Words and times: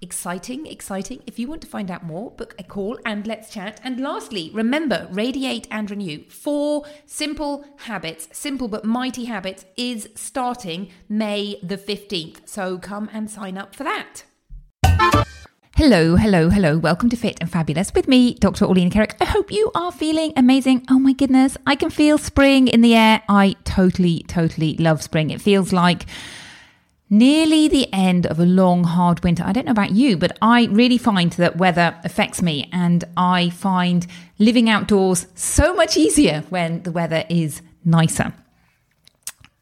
exciting, 0.00 0.66
exciting. 0.66 1.22
If 1.26 1.38
you 1.38 1.48
want 1.48 1.62
to 1.62 1.66
find 1.66 1.90
out 1.90 2.04
more, 2.04 2.30
book 2.30 2.54
a 2.58 2.62
call 2.62 2.98
and 3.04 3.26
let's 3.26 3.50
chat. 3.50 3.80
And 3.82 4.00
lastly, 4.00 4.50
remember 4.52 5.08
radiate 5.10 5.66
and 5.70 5.90
renew. 5.90 6.24
Four 6.28 6.84
simple 7.06 7.64
habits, 7.78 8.28
simple 8.32 8.68
but 8.68 8.84
mighty 8.84 9.24
habits, 9.24 9.64
is 9.76 10.08
starting 10.14 10.90
May 11.08 11.58
the 11.62 11.76
15th. 11.76 12.48
So 12.48 12.78
come 12.78 13.08
and 13.12 13.30
sign 13.30 13.56
up 13.58 13.74
for 13.74 13.84
that. 13.84 14.24
Hello, 15.76 16.16
hello, 16.16 16.48
hello. 16.48 16.78
Welcome 16.78 17.10
to 17.10 17.16
Fit 17.16 17.36
and 17.38 17.52
Fabulous 17.52 17.92
with 17.94 18.08
me, 18.08 18.32
Dr. 18.32 18.64
Orlena 18.64 18.90
Kerek. 18.90 19.12
I 19.20 19.26
hope 19.26 19.52
you 19.52 19.70
are 19.74 19.92
feeling 19.92 20.32
amazing. 20.34 20.86
Oh 20.88 20.98
my 20.98 21.12
goodness, 21.12 21.58
I 21.66 21.74
can 21.74 21.90
feel 21.90 22.16
spring 22.16 22.66
in 22.66 22.80
the 22.80 22.94
air. 22.94 23.22
I 23.28 23.56
totally, 23.64 24.24
totally 24.26 24.76
love 24.78 25.02
spring. 25.02 25.28
It 25.28 25.42
feels 25.42 25.74
like 25.74 26.06
nearly 27.08 27.68
the 27.68 27.92
end 27.92 28.26
of 28.26 28.38
a 28.38 28.44
long, 28.44 28.84
hard 28.84 29.22
winter. 29.22 29.44
I 29.44 29.52
don't 29.52 29.66
know 29.66 29.72
about 29.72 29.92
you, 29.92 30.16
but 30.16 30.36
I 30.42 30.66
really 30.66 30.98
find 30.98 31.32
that 31.32 31.56
weather 31.56 31.98
affects 32.04 32.42
me, 32.42 32.68
and 32.72 33.04
I 33.16 33.50
find 33.50 34.06
living 34.38 34.68
outdoors 34.68 35.26
so 35.34 35.74
much 35.74 35.96
easier 35.96 36.44
when 36.50 36.82
the 36.82 36.92
weather 36.92 37.24
is 37.28 37.62
nicer. 37.84 38.32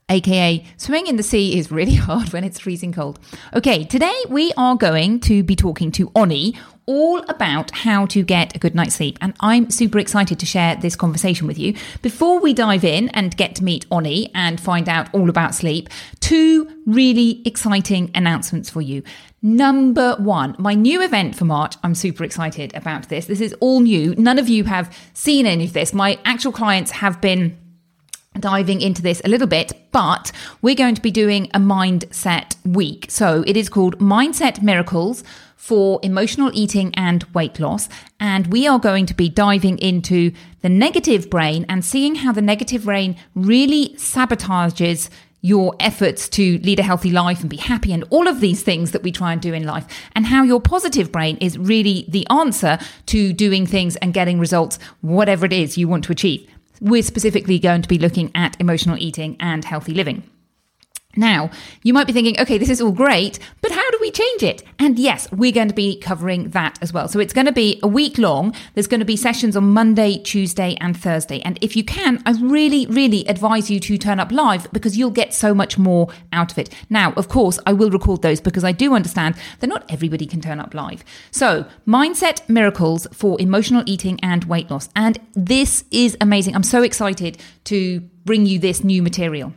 AKA, 0.08 0.64
swimming 0.76 1.06
in 1.06 1.16
the 1.16 1.22
sea 1.22 1.58
is 1.58 1.70
really 1.70 1.94
hard 2.06 2.32
when 2.32 2.44
it's 2.44 2.58
freezing 2.58 2.92
cold. 2.92 3.18
Okay, 3.54 3.84
today 3.84 4.14
we 4.28 4.52
are 4.56 4.76
going 4.76 5.20
to 5.20 5.42
be 5.42 5.56
talking 5.56 5.90
to 5.92 6.12
Oni 6.14 6.54
all 6.86 7.20
about 7.30 7.70
how 7.70 8.04
to 8.04 8.22
get 8.22 8.54
a 8.54 8.58
good 8.58 8.74
night's 8.74 8.96
sleep. 8.96 9.18
And 9.22 9.34
I'm 9.40 9.70
super 9.70 9.98
excited 9.98 10.38
to 10.38 10.46
share 10.46 10.76
this 10.76 10.94
conversation 10.94 11.46
with 11.46 11.58
you. 11.58 11.74
Before 12.02 12.40
we 12.40 12.52
dive 12.52 12.84
in 12.84 13.08
and 13.10 13.34
get 13.36 13.54
to 13.56 13.64
meet 13.64 13.86
Oni 13.90 14.30
and 14.34 14.60
find 14.60 14.88
out 14.88 15.12
all 15.14 15.30
about 15.30 15.54
sleep, 15.54 15.88
two 16.20 16.82
really 16.86 17.42
exciting 17.46 18.10
announcements 18.14 18.68
for 18.68 18.82
you. 18.82 19.02
Number 19.40 20.16
one, 20.16 20.56
my 20.58 20.74
new 20.74 21.02
event 21.02 21.36
for 21.36 21.46
March. 21.46 21.76
I'm 21.82 21.94
super 21.94 22.24
excited 22.24 22.74
about 22.74 23.08
this. 23.08 23.26
This 23.26 23.40
is 23.40 23.54
all 23.60 23.80
new. 23.80 24.14
None 24.16 24.38
of 24.38 24.48
you 24.48 24.64
have 24.64 24.94
seen 25.14 25.46
any 25.46 25.64
of 25.64 25.72
this. 25.72 25.94
My 25.94 26.18
actual 26.24 26.52
clients 26.52 26.90
have 26.90 27.20
been 27.20 27.58
diving 28.40 28.80
into 28.80 29.02
this 29.02 29.22
a 29.24 29.28
little 29.28 29.46
bit, 29.46 29.72
but 29.92 30.32
we're 30.62 30.74
going 30.74 30.94
to 30.94 31.02
be 31.02 31.10
doing 31.10 31.50
a 31.54 31.58
mindset 31.58 32.56
week. 32.64 33.06
So 33.08 33.44
it 33.46 33.56
is 33.56 33.68
called 33.68 33.98
Mindset 33.98 34.62
Miracles 34.62 35.22
for 35.56 35.98
emotional 36.02 36.50
eating 36.52 36.94
and 36.94 37.24
weight 37.32 37.58
loss. 37.58 37.88
And 38.20 38.48
we 38.48 38.66
are 38.66 38.78
going 38.78 39.06
to 39.06 39.14
be 39.14 39.28
diving 39.28 39.78
into 39.78 40.32
the 40.60 40.68
negative 40.68 41.30
brain 41.30 41.64
and 41.68 41.84
seeing 41.84 42.16
how 42.16 42.32
the 42.32 42.42
negative 42.42 42.84
brain 42.84 43.16
really 43.34 43.94
sabotages 43.96 45.08
your 45.40 45.74
efforts 45.78 46.26
to 46.30 46.58
lead 46.60 46.78
a 46.78 46.82
healthy 46.82 47.10
life 47.10 47.42
and 47.42 47.50
be 47.50 47.58
happy 47.58 47.92
and 47.92 48.02
all 48.08 48.28
of 48.28 48.40
these 48.40 48.62
things 48.62 48.92
that 48.92 49.02
we 49.02 49.12
try 49.12 49.30
and 49.30 49.42
do 49.42 49.52
in 49.52 49.64
life 49.64 49.86
and 50.14 50.24
how 50.24 50.42
your 50.42 50.58
positive 50.58 51.12
brain 51.12 51.36
is 51.36 51.58
really 51.58 52.06
the 52.08 52.26
answer 52.30 52.78
to 53.04 53.30
doing 53.34 53.66
things 53.66 53.94
and 53.96 54.14
getting 54.14 54.38
results, 54.38 54.78
whatever 55.02 55.44
it 55.44 55.52
is 55.52 55.76
you 55.76 55.86
want 55.86 56.02
to 56.02 56.12
achieve. 56.12 56.48
We're 56.80 57.02
specifically 57.02 57.58
going 57.58 57.82
to 57.82 57.88
be 57.88 57.98
looking 57.98 58.30
at 58.34 58.60
emotional 58.60 58.98
eating 58.98 59.36
and 59.38 59.64
healthy 59.64 59.94
living. 59.94 60.22
Now, 61.16 61.50
you 61.82 61.92
might 61.92 62.06
be 62.06 62.12
thinking, 62.12 62.38
okay, 62.40 62.58
this 62.58 62.68
is 62.68 62.80
all 62.80 62.92
great, 62.92 63.38
but 63.60 63.70
how 63.70 63.90
do 63.90 63.98
we 64.00 64.10
change 64.10 64.42
it? 64.42 64.62
And 64.78 64.98
yes, 64.98 65.30
we're 65.32 65.52
going 65.52 65.68
to 65.68 65.74
be 65.74 65.98
covering 65.98 66.50
that 66.50 66.78
as 66.82 66.92
well. 66.92 67.08
So 67.08 67.20
it's 67.20 67.32
going 67.32 67.46
to 67.46 67.52
be 67.52 67.78
a 67.82 67.88
week 67.88 68.18
long. 68.18 68.54
There's 68.74 68.86
going 68.86 69.00
to 69.00 69.06
be 69.06 69.16
sessions 69.16 69.56
on 69.56 69.72
Monday, 69.72 70.18
Tuesday, 70.18 70.76
and 70.80 70.96
Thursday. 70.96 71.40
And 71.40 71.58
if 71.60 71.76
you 71.76 71.84
can, 71.84 72.22
I 72.26 72.32
really, 72.32 72.86
really 72.86 73.26
advise 73.26 73.70
you 73.70 73.80
to 73.80 73.98
turn 73.98 74.20
up 74.20 74.32
live 74.32 74.66
because 74.72 74.96
you'll 74.96 75.10
get 75.10 75.32
so 75.32 75.54
much 75.54 75.78
more 75.78 76.08
out 76.32 76.52
of 76.52 76.58
it. 76.58 76.70
Now, 76.90 77.12
of 77.12 77.28
course, 77.28 77.58
I 77.66 77.72
will 77.72 77.90
record 77.90 78.22
those 78.22 78.40
because 78.40 78.64
I 78.64 78.72
do 78.72 78.94
understand 78.94 79.36
that 79.60 79.66
not 79.66 79.84
everybody 79.90 80.26
can 80.26 80.40
turn 80.40 80.60
up 80.60 80.74
live. 80.74 81.04
So, 81.30 81.66
Mindset 81.86 82.48
Miracles 82.48 83.06
for 83.12 83.40
Emotional 83.40 83.82
Eating 83.86 84.18
and 84.22 84.44
Weight 84.44 84.70
Loss. 84.70 84.88
And 84.96 85.18
this 85.34 85.84
is 85.90 86.16
amazing. 86.20 86.54
I'm 86.54 86.62
so 86.62 86.82
excited 86.82 87.38
to 87.64 88.00
bring 88.24 88.46
you 88.46 88.58
this 88.58 88.82
new 88.82 89.02
material. 89.02 89.52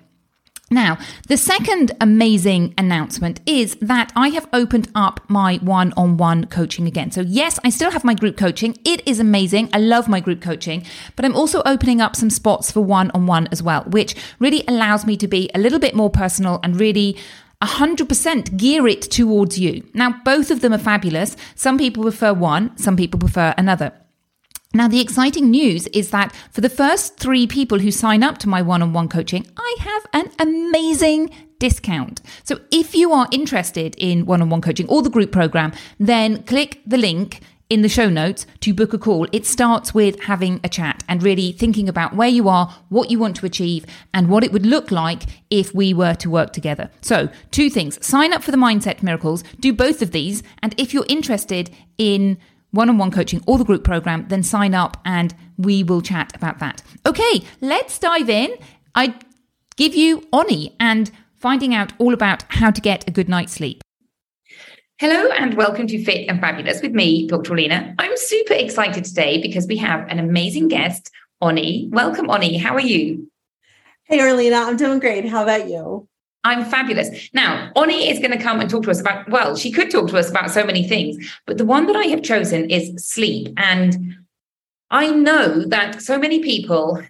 Now, 0.70 0.98
the 1.30 1.38
second 1.38 1.94
amazing 2.02 2.74
announcement 2.78 3.40
is 3.46 3.78
that 3.80 4.12
I 4.18 4.30
have 4.30 4.50
opened 4.52 4.90
up 4.94 5.22
my 5.30 5.58
one 5.58 5.94
on 5.96 6.18
one 6.18 6.46
coaching 6.48 6.88
again. 6.88 7.10
So, 7.12 7.22
yes, 7.22 7.58
I 7.64 7.70
still 7.70 7.92
have 7.92 8.04
my 8.04 8.14
group 8.14 8.36
coaching. 8.36 8.78
It 8.84 9.02
is 9.08 9.22
amazing. 9.22 9.70
I 9.72 9.78
love 9.78 10.10
my 10.10 10.20
group 10.20 10.42
coaching, 10.42 10.84
but 11.16 11.24
I'm 11.24 11.38
also 11.38 11.62
opening 11.66 12.02
up 12.02 12.18
some 12.18 12.30
spots 12.30 12.70
for 12.70 12.82
one 12.82 13.12
on 13.12 13.28
one 13.28 13.48
as 13.50 13.64
well, 13.64 13.84
which 13.84 14.14
really 14.40 14.66
allows 14.68 15.06
me 15.06 15.16
to 15.18 15.28
be 15.28 15.50
a 15.56 15.60
little 15.60 15.80
bit 15.80 15.96
more 15.96 16.10
personal 16.10 16.60
and 16.64 16.78
really 16.78 17.16
100% 17.62 18.58
gear 18.58 18.88
it 18.88 19.02
towards 19.04 19.58
you. 19.58 19.90
Now, 19.94 20.22
both 20.26 20.52
of 20.52 20.60
them 20.60 20.74
are 20.74 20.78
fabulous. 20.78 21.38
Some 21.56 21.78
people 21.78 22.04
prefer 22.04 22.34
one, 22.34 22.76
some 22.78 22.98
people 22.98 23.22
prefer 23.22 23.54
another. 23.58 23.94
Now, 24.74 24.88
the 24.88 25.00
exciting 25.00 25.50
news 25.50 25.88
is 25.88 26.12
that 26.12 26.36
for 26.52 26.62
the 26.62 26.70
first 26.70 27.18
three 27.18 27.48
people 27.48 27.80
who 27.80 27.92
sign 27.92 28.22
up 28.22 28.38
to 28.40 28.50
my 28.50 28.62
one 28.62 28.82
on 28.82 28.94
one 28.94 29.08
coaching, 29.08 29.48
I 29.58 29.76
have 29.80 30.06
an 30.14 30.32
amazing 30.40 31.32
discount. 31.60 32.22
So 32.44 32.60
if 32.72 32.94
you 32.94 33.12
are 33.14 33.28
interested 33.32 33.96
in 33.98 34.26
one 34.26 34.42
on 34.42 34.50
one 34.50 34.62
coaching 34.62 34.88
or 34.90 35.02
the 35.02 35.10
group 35.10 35.32
program, 35.32 35.74
then 36.00 36.44
click 36.44 36.82
the 36.86 36.98
link 36.98 37.42
in 37.70 37.82
the 37.82 37.90
show 37.90 38.10
notes 38.10 38.46
to 38.62 38.74
book 38.74 38.94
a 38.94 38.98
call. 38.98 39.28
It 39.32 39.46
starts 39.46 39.94
with 39.94 40.22
having 40.24 40.60
a 40.64 40.70
chat 40.70 41.04
and 41.10 41.22
really 41.22 41.52
thinking 41.52 41.90
about 41.90 42.16
where 42.16 42.30
you 42.30 42.48
are, 42.48 42.74
what 42.90 43.12
you 43.12 43.20
want 43.20 43.36
to 43.38 43.46
achieve, 43.46 43.86
and 44.14 44.30
what 44.30 44.44
it 44.44 44.52
would 44.52 44.66
look 44.66 44.92
like 44.92 45.24
if 45.50 45.74
we 45.74 45.94
were 45.94 46.14
to 46.16 46.30
work 46.30 46.54
together. 46.54 46.90
So, 47.02 47.30
two 47.52 47.70
things 47.70 48.06
sign 48.06 48.32
up 48.32 48.44
for 48.44 48.52
the 48.52 48.58
Mindset 48.58 49.04
Miracles, 49.04 49.44
do 49.60 49.74
both 49.74 50.02
of 50.02 50.12
these, 50.12 50.44
and 50.62 50.74
if 50.78 50.94
you're 50.94 51.06
interested 51.10 51.70
in 51.98 52.38
one 52.72 52.90
on 52.90 52.98
one 52.98 53.12
coaching 53.12 53.44
or 53.48 53.58
the 53.58 53.64
group 53.64 53.84
program, 53.84 54.26
then 54.30 54.44
sign 54.44 54.74
up 54.74 54.98
and 55.06 55.34
we 55.58 55.84
will 55.84 56.02
chat 56.02 56.36
about 56.36 56.60
that. 56.60 56.84
Okay, 57.06 57.44
let's 57.62 58.00
dive 58.00 58.30
in. 58.30 58.56
I 58.96 59.16
give 59.76 59.96
you 59.96 60.28
Oni 60.34 60.76
and 60.80 61.12
finding 61.36 61.74
out 61.74 61.94
all 62.00 62.14
about 62.14 62.44
how 62.50 62.72
to 62.72 62.82
get 62.82 63.08
a 63.08 63.12
good 63.12 63.30
night's 63.30 63.54
sleep. 63.54 63.82
Hello 65.00 65.30
and 65.30 65.54
welcome 65.54 65.86
to 65.86 66.04
Fit 66.04 66.28
and 66.28 66.42
Fabulous 66.42 66.82
with 66.82 66.92
me, 66.92 67.28
Dr. 67.28 67.56
Lena. 67.56 67.94
I'm 68.00 68.18
super 68.18 68.54
excited 68.54 69.06
today 69.06 69.40
because 69.42 69.68
we 69.68 69.78
have 69.78 70.08
an 70.10 70.18
amazing 70.18 70.70
guest, 70.70 71.12
Oni. 71.40 71.88
Welcome, 71.92 72.32
Oni. 72.32 72.58
How 72.58 72.74
are 72.74 72.80
you? 72.80 73.32
Hey, 74.06 74.18
Orlena. 74.20 74.66
I'm 74.66 74.78
doing 74.78 75.00
great. 75.00 75.28
How 75.28 75.44
about 75.44 75.70
you? 75.70 76.08
I'm 76.48 76.64
fabulous. 76.64 77.30
Now, 77.34 77.72
Oni 77.76 78.10
is 78.10 78.20
going 78.20 78.32
to 78.32 78.42
come 78.42 78.62
and 78.62 78.70
talk 78.70 78.84
to 78.84 78.92
us 78.92 79.02
about, 79.02 79.30
well, 79.30 79.58
she 79.58 79.70
could 79.70 79.92
talk 79.92 80.08
to 80.10 80.18
us 80.18 80.30
about 80.30 80.50
so 80.50 80.64
many 80.64 80.88
things, 80.88 81.18
but 81.46 81.58
the 81.58 81.66
one 81.66 81.88
that 81.88 81.96
I 81.98 82.06
have 82.06 82.24
chosen 82.24 82.70
is 82.70 82.94
sleep. 83.06 83.54
And 83.58 84.16
I 84.90 85.12
know 85.12 85.66
that 85.66 86.02
so 86.02 86.18
many 86.18 86.40
people 86.40 87.04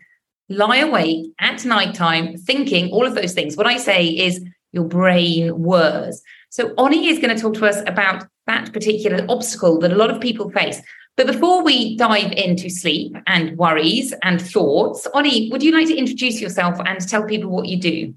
lie 0.49 0.77
awake 0.77 1.27
at 1.39 1.63
nighttime 1.65 2.35
thinking 2.37 2.89
all 2.89 3.05
of 3.05 3.13
those 3.13 3.33
things. 3.33 3.55
What 3.55 3.67
I 3.67 3.77
say 3.77 4.07
is 4.07 4.43
your 4.71 4.85
brain 4.85 5.49
whirs. 5.49 6.23
So 6.49 6.73
Oni 6.79 7.07
is 7.07 7.19
going 7.19 7.35
to 7.35 7.39
talk 7.39 7.53
to 7.55 7.67
us 7.67 7.81
about 7.85 8.25
that 8.47 8.73
particular 8.73 9.23
obstacle 9.29 9.77
that 9.81 9.93
a 9.93 9.97
lot 9.97 10.09
of 10.09 10.19
people 10.19 10.49
face. 10.49 10.81
But 11.15 11.27
before 11.27 11.63
we 11.63 11.95
dive 11.95 12.31
into 12.31 12.69
sleep 12.69 13.15
and 13.27 13.55
worries 13.55 14.15
and 14.23 14.41
thoughts, 14.41 15.07
Oni, 15.13 15.51
would 15.51 15.61
you 15.61 15.73
like 15.73 15.87
to 15.89 15.95
introduce 15.95 16.41
yourself 16.41 16.79
and 16.87 16.99
tell 17.07 17.23
people 17.23 17.51
what 17.51 17.67
you 17.67 17.77
do? 17.79 18.15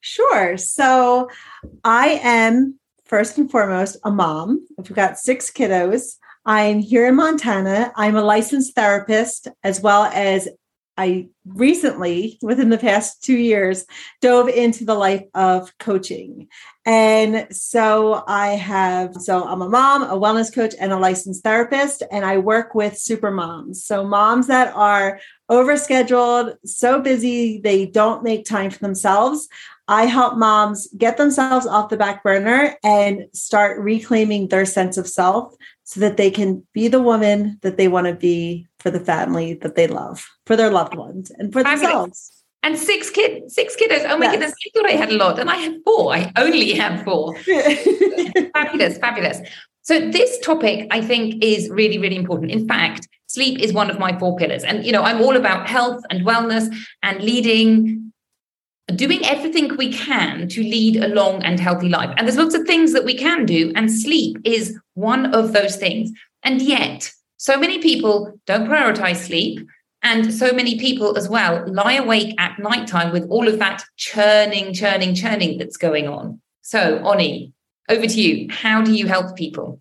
Sure. 0.00 0.56
So 0.56 1.28
I 1.84 2.20
am 2.22 2.78
first 3.04 3.38
and 3.38 3.50
foremost 3.50 3.96
a 4.04 4.10
mom. 4.10 4.66
I've 4.78 4.92
got 4.92 5.18
six 5.18 5.50
kiddos. 5.50 6.16
I'm 6.46 6.78
here 6.78 7.06
in 7.06 7.16
Montana. 7.16 7.92
I'm 7.96 8.16
a 8.16 8.22
licensed 8.22 8.74
therapist 8.74 9.48
as 9.62 9.80
well 9.80 10.04
as 10.04 10.48
I 11.00 11.28
recently, 11.46 12.38
within 12.42 12.68
the 12.68 12.76
past 12.76 13.24
two 13.24 13.38
years, 13.38 13.86
dove 14.20 14.50
into 14.50 14.84
the 14.84 14.94
life 14.94 15.24
of 15.34 15.72
coaching. 15.78 16.48
And 16.84 17.46
so 17.50 18.22
I 18.28 18.48
have, 18.48 19.14
so 19.16 19.48
I'm 19.48 19.62
a 19.62 19.68
mom, 19.68 20.02
a 20.02 20.20
wellness 20.20 20.54
coach, 20.54 20.74
and 20.78 20.92
a 20.92 20.98
licensed 20.98 21.42
therapist, 21.42 22.02
and 22.12 22.26
I 22.26 22.36
work 22.36 22.74
with 22.74 22.98
super 22.98 23.30
moms. 23.30 23.82
So 23.82 24.04
moms 24.04 24.46
that 24.48 24.74
are 24.76 25.20
overscheduled, 25.50 26.56
so 26.66 27.00
busy, 27.00 27.60
they 27.62 27.86
don't 27.86 28.22
make 28.22 28.44
time 28.44 28.70
for 28.70 28.80
themselves. 28.80 29.48
I 29.88 30.04
help 30.04 30.36
moms 30.36 30.86
get 30.98 31.16
themselves 31.16 31.66
off 31.66 31.88
the 31.88 31.96
back 31.96 32.22
burner 32.22 32.76
and 32.84 33.24
start 33.32 33.80
reclaiming 33.80 34.48
their 34.48 34.66
sense 34.66 34.98
of 34.98 35.08
self 35.08 35.54
so 35.90 35.98
that 35.98 36.16
they 36.16 36.30
can 36.30 36.64
be 36.72 36.86
the 36.86 37.02
woman 37.02 37.58
that 37.62 37.76
they 37.76 37.88
want 37.88 38.06
to 38.06 38.14
be 38.14 38.64
for 38.78 38.92
the 38.92 39.00
family 39.00 39.54
that 39.54 39.74
they 39.74 39.88
love, 39.88 40.24
for 40.46 40.54
their 40.54 40.70
loved 40.70 40.94
ones, 40.94 41.32
and 41.36 41.52
for 41.52 41.64
themselves. 41.64 42.30
And 42.62 42.78
six 42.78 43.10
kids, 43.10 43.56
six 43.56 43.74
kiddos. 43.74 44.06
Oh 44.08 44.16
my 44.16 44.26
yes. 44.26 44.34
goodness, 44.34 44.54
I 44.54 44.70
thought 44.72 44.88
I 44.88 44.92
had 44.92 45.10
a 45.10 45.16
lot, 45.16 45.40
and 45.40 45.50
I 45.50 45.56
have 45.56 45.74
four. 45.84 46.14
I 46.14 46.30
only 46.36 46.74
have 46.74 47.02
four. 47.02 47.36
fabulous, 48.54 48.98
fabulous. 48.98 49.40
So 49.82 49.98
this 50.12 50.38
topic, 50.38 50.86
I 50.92 51.00
think, 51.00 51.42
is 51.42 51.68
really, 51.70 51.98
really 51.98 52.14
important. 52.14 52.52
In 52.52 52.68
fact, 52.68 53.08
sleep 53.26 53.58
is 53.58 53.72
one 53.72 53.90
of 53.90 53.98
my 53.98 54.16
four 54.16 54.36
pillars, 54.36 54.62
and 54.62 54.86
you 54.86 54.92
know, 54.92 55.02
I'm 55.02 55.20
all 55.20 55.34
about 55.34 55.68
health 55.68 56.04
and 56.08 56.24
wellness 56.24 56.72
and 57.02 57.20
leading, 57.20 58.12
doing 58.94 59.24
everything 59.24 59.76
we 59.76 59.92
can 59.92 60.46
to 60.50 60.62
lead 60.62 61.02
a 61.02 61.08
long 61.08 61.42
and 61.42 61.58
healthy 61.58 61.88
life. 61.88 62.14
And 62.16 62.28
there's 62.28 62.38
lots 62.38 62.54
of 62.54 62.64
things 62.64 62.92
that 62.92 63.04
we 63.04 63.14
can 63.14 63.44
do, 63.44 63.72
and 63.74 63.90
sleep 63.90 64.36
is 64.44 64.78
one 65.00 65.34
of 65.34 65.52
those 65.52 65.76
things. 65.76 66.10
And 66.42 66.60
yet, 66.62 67.10
so 67.36 67.58
many 67.58 67.78
people 67.78 68.38
don't 68.46 68.68
prioritize 68.68 69.16
sleep. 69.16 69.66
And 70.02 70.32
so 70.32 70.52
many 70.52 70.78
people 70.78 71.16
as 71.18 71.28
well 71.28 71.64
lie 71.66 71.94
awake 71.94 72.34
at 72.38 72.58
nighttime 72.58 73.12
with 73.12 73.28
all 73.28 73.48
of 73.48 73.58
that 73.58 73.84
churning, 73.96 74.72
churning, 74.72 75.14
churning 75.14 75.58
that's 75.58 75.76
going 75.76 76.08
on. 76.08 76.40
So, 76.62 77.02
Oni, 77.04 77.52
over 77.90 78.06
to 78.06 78.20
you. 78.20 78.48
How 78.50 78.80
do 78.82 78.92
you 78.92 79.06
help 79.06 79.36
people? 79.36 79.80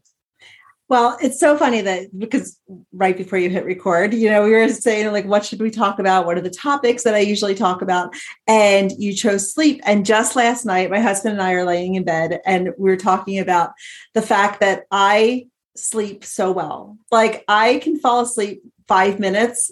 Well, 0.89 1.19
it's 1.21 1.39
so 1.39 1.55
funny 1.55 1.81
that 1.81 2.17
because 2.17 2.59
right 2.91 3.15
before 3.15 3.37
you 3.37 3.51
hit 3.51 3.63
record, 3.63 4.11
you 4.11 4.27
know, 4.27 4.43
we 4.43 4.51
were 4.51 4.67
saying 4.69 5.11
like, 5.11 5.25
what 5.25 5.45
should 5.45 5.61
we 5.61 5.69
talk 5.69 5.99
about? 5.99 6.25
What 6.25 6.35
are 6.35 6.41
the 6.41 6.49
topics 6.49 7.03
that 7.03 7.13
I 7.13 7.19
usually 7.19 7.53
talk 7.53 7.83
about? 7.83 8.15
And 8.47 8.91
you 8.97 9.13
chose 9.13 9.53
sleep. 9.53 9.81
And 9.85 10.03
just 10.03 10.35
last 10.35 10.65
night, 10.65 10.89
my 10.89 10.99
husband 10.99 11.33
and 11.33 11.43
I 11.43 11.53
are 11.53 11.63
laying 11.63 11.93
in 11.93 12.03
bed 12.03 12.39
and 12.43 12.71
we 12.79 12.89
are 12.89 12.97
talking 12.97 13.37
about 13.37 13.73
the 14.15 14.23
fact 14.23 14.61
that 14.61 14.85
I 14.89 15.47
sleep 15.77 16.25
so 16.25 16.51
well. 16.51 16.97
Like 17.11 17.45
I 17.47 17.77
can 17.77 17.99
fall 17.99 18.21
asleep 18.21 18.63
five 18.87 19.19
minutes 19.19 19.71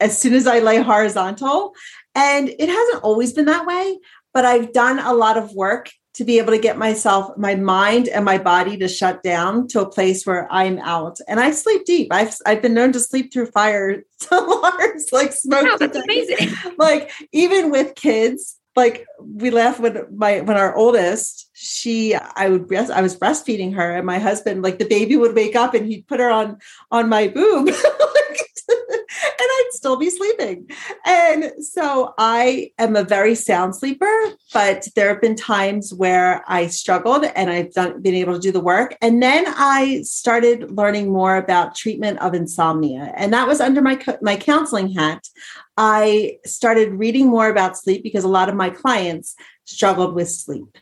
as 0.00 0.18
soon 0.18 0.32
as 0.32 0.46
I 0.46 0.60
lay 0.60 0.80
horizontal. 0.80 1.74
And 2.14 2.48
it 2.48 2.70
hasn't 2.70 3.04
always 3.04 3.34
been 3.34 3.44
that 3.44 3.66
way, 3.66 3.98
but 4.32 4.46
I've 4.46 4.72
done 4.72 5.00
a 5.00 5.12
lot 5.12 5.36
of 5.36 5.52
work 5.52 5.90
to 6.16 6.24
be 6.24 6.38
able 6.38 6.52
to 6.52 6.58
get 6.58 6.78
myself, 6.78 7.36
my 7.36 7.54
mind 7.54 8.08
and 8.08 8.24
my 8.24 8.38
body 8.38 8.78
to 8.78 8.88
shut 8.88 9.22
down 9.22 9.68
to 9.68 9.82
a 9.82 9.88
place 9.88 10.24
where 10.24 10.50
I'm 10.50 10.78
out. 10.78 11.18
And 11.28 11.38
I 11.38 11.50
sleep 11.50 11.84
deep. 11.84 12.08
I've 12.10 12.34
I've 12.46 12.62
been 12.62 12.74
known 12.74 12.92
to 12.92 13.00
sleep 13.00 13.32
through 13.32 13.46
fire 13.46 14.02
alarms, 14.30 15.12
like 15.12 15.32
smoke. 15.32 15.64
Wow, 15.64 15.76
that's 15.78 15.96
amazing. 15.96 16.50
Like 16.78 17.10
even 17.32 17.70
with 17.70 17.94
kids, 17.94 18.56
like 18.76 19.06
we 19.18 19.50
laugh 19.50 19.80
when 19.80 20.06
my 20.14 20.40
when 20.40 20.56
our 20.56 20.76
oldest 20.76 21.48
she 21.54 22.14
i 22.14 22.48
would 22.48 22.68
breast 22.68 22.90
i 22.90 23.00
was 23.00 23.16
breastfeeding 23.16 23.74
her 23.74 23.96
and 23.96 24.04
my 24.04 24.18
husband 24.18 24.62
like 24.62 24.78
the 24.78 24.84
baby 24.84 25.16
would 25.16 25.34
wake 25.34 25.56
up 25.56 25.72
and 25.72 25.86
he'd 25.86 26.06
put 26.06 26.20
her 26.20 26.30
on 26.30 26.58
on 26.90 27.08
my 27.08 27.26
boob 27.26 27.68
still 29.76 29.96
be 29.96 30.10
sleeping. 30.10 30.68
And 31.04 31.52
so 31.60 32.14
I 32.18 32.72
am 32.78 32.96
a 32.96 33.04
very 33.04 33.34
sound 33.34 33.76
sleeper, 33.76 34.10
but 34.52 34.88
there 34.96 35.08
have 35.08 35.20
been 35.20 35.36
times 35.36 35.92
where 35.94 36.42
I 36.48 36.66
struggled 36.68 37.24
and 37.24 37.50
I've 37.50 37.72
done 37.72 38.02
been 38.02 38.14
able 38.14 38.34
to 38.34 38.40
do 38.40 38.52
the 38.52 38.60
work. 38.60 38.96
And 39.00 39.22
then 39.22 39.44
I 39.46 40.02
started 40.02 40.70
learning 40.70 41.12
more 41.12 41.36
about 41.36 41.74
treatment 41.74 42.20
of 42.20 42.34
insomnia. 42.34 43.12
And 43.16 43.32
that 43.32 43.46
was 43.46 43.60
under 43.60 43.82
my 43.82 44.02
my 44.22 44.36
counseling 44.36 44.90
hat. 44.92 45.28
I 45.76 46.38
started 46.44 46.94
reading 46.94 47.28
more 47.28 47.48
about 47.48 47.76
sleep 47.76 48.02
because 48.02 48.24
a 48.24 48.28
lot 48.28 48.48
of 48.48 48.54
my 48.54 48.70
clients 48.70 49.34
struggled 49.64 50.14
with 50.14 50.30
sleep. 50.30 50.78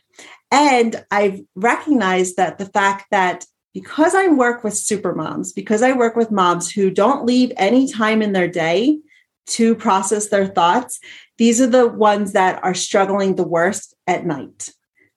And 0.51 1.03
I've 1.11 1.41
recognized 1.55 2.37
that 2.37 2.57
the 2.57 2.67
fact 2.67 3.07
that 3.11 3.45
because 3.75 4.15
I 4.15 4.29
work 4.29 4.63
with 4.63 4.77
super 4.77 5.13
moms, 5.13 5.51
because 5.51 5.81
I 5.81 5.91
work 5.91 6.15
with 6.15 6.31
moms 6.31 6.71
who 6.71 6.89
don't 6.89 7.25
leave 7.25 7.51
any 7.57 7.91
time 7.91 8.21
in 8.21 8.31
their 8.31 8.47
day 8.47 8.99
to 9.47 9.75
process 9.75 10.29
their 10.29 10.47
thoughts, 10.47 10.97
these 11.37 11.59
are 11.59 11.67
the 11.67 11.85
ones 11.85 12.31
that 12.31 12.63
are 12.63 12.73
struggling 12.73 13.35
the 13.35 13.43
worst 13.43 13.93
at 14.07 14.25
night. 14.25 14.69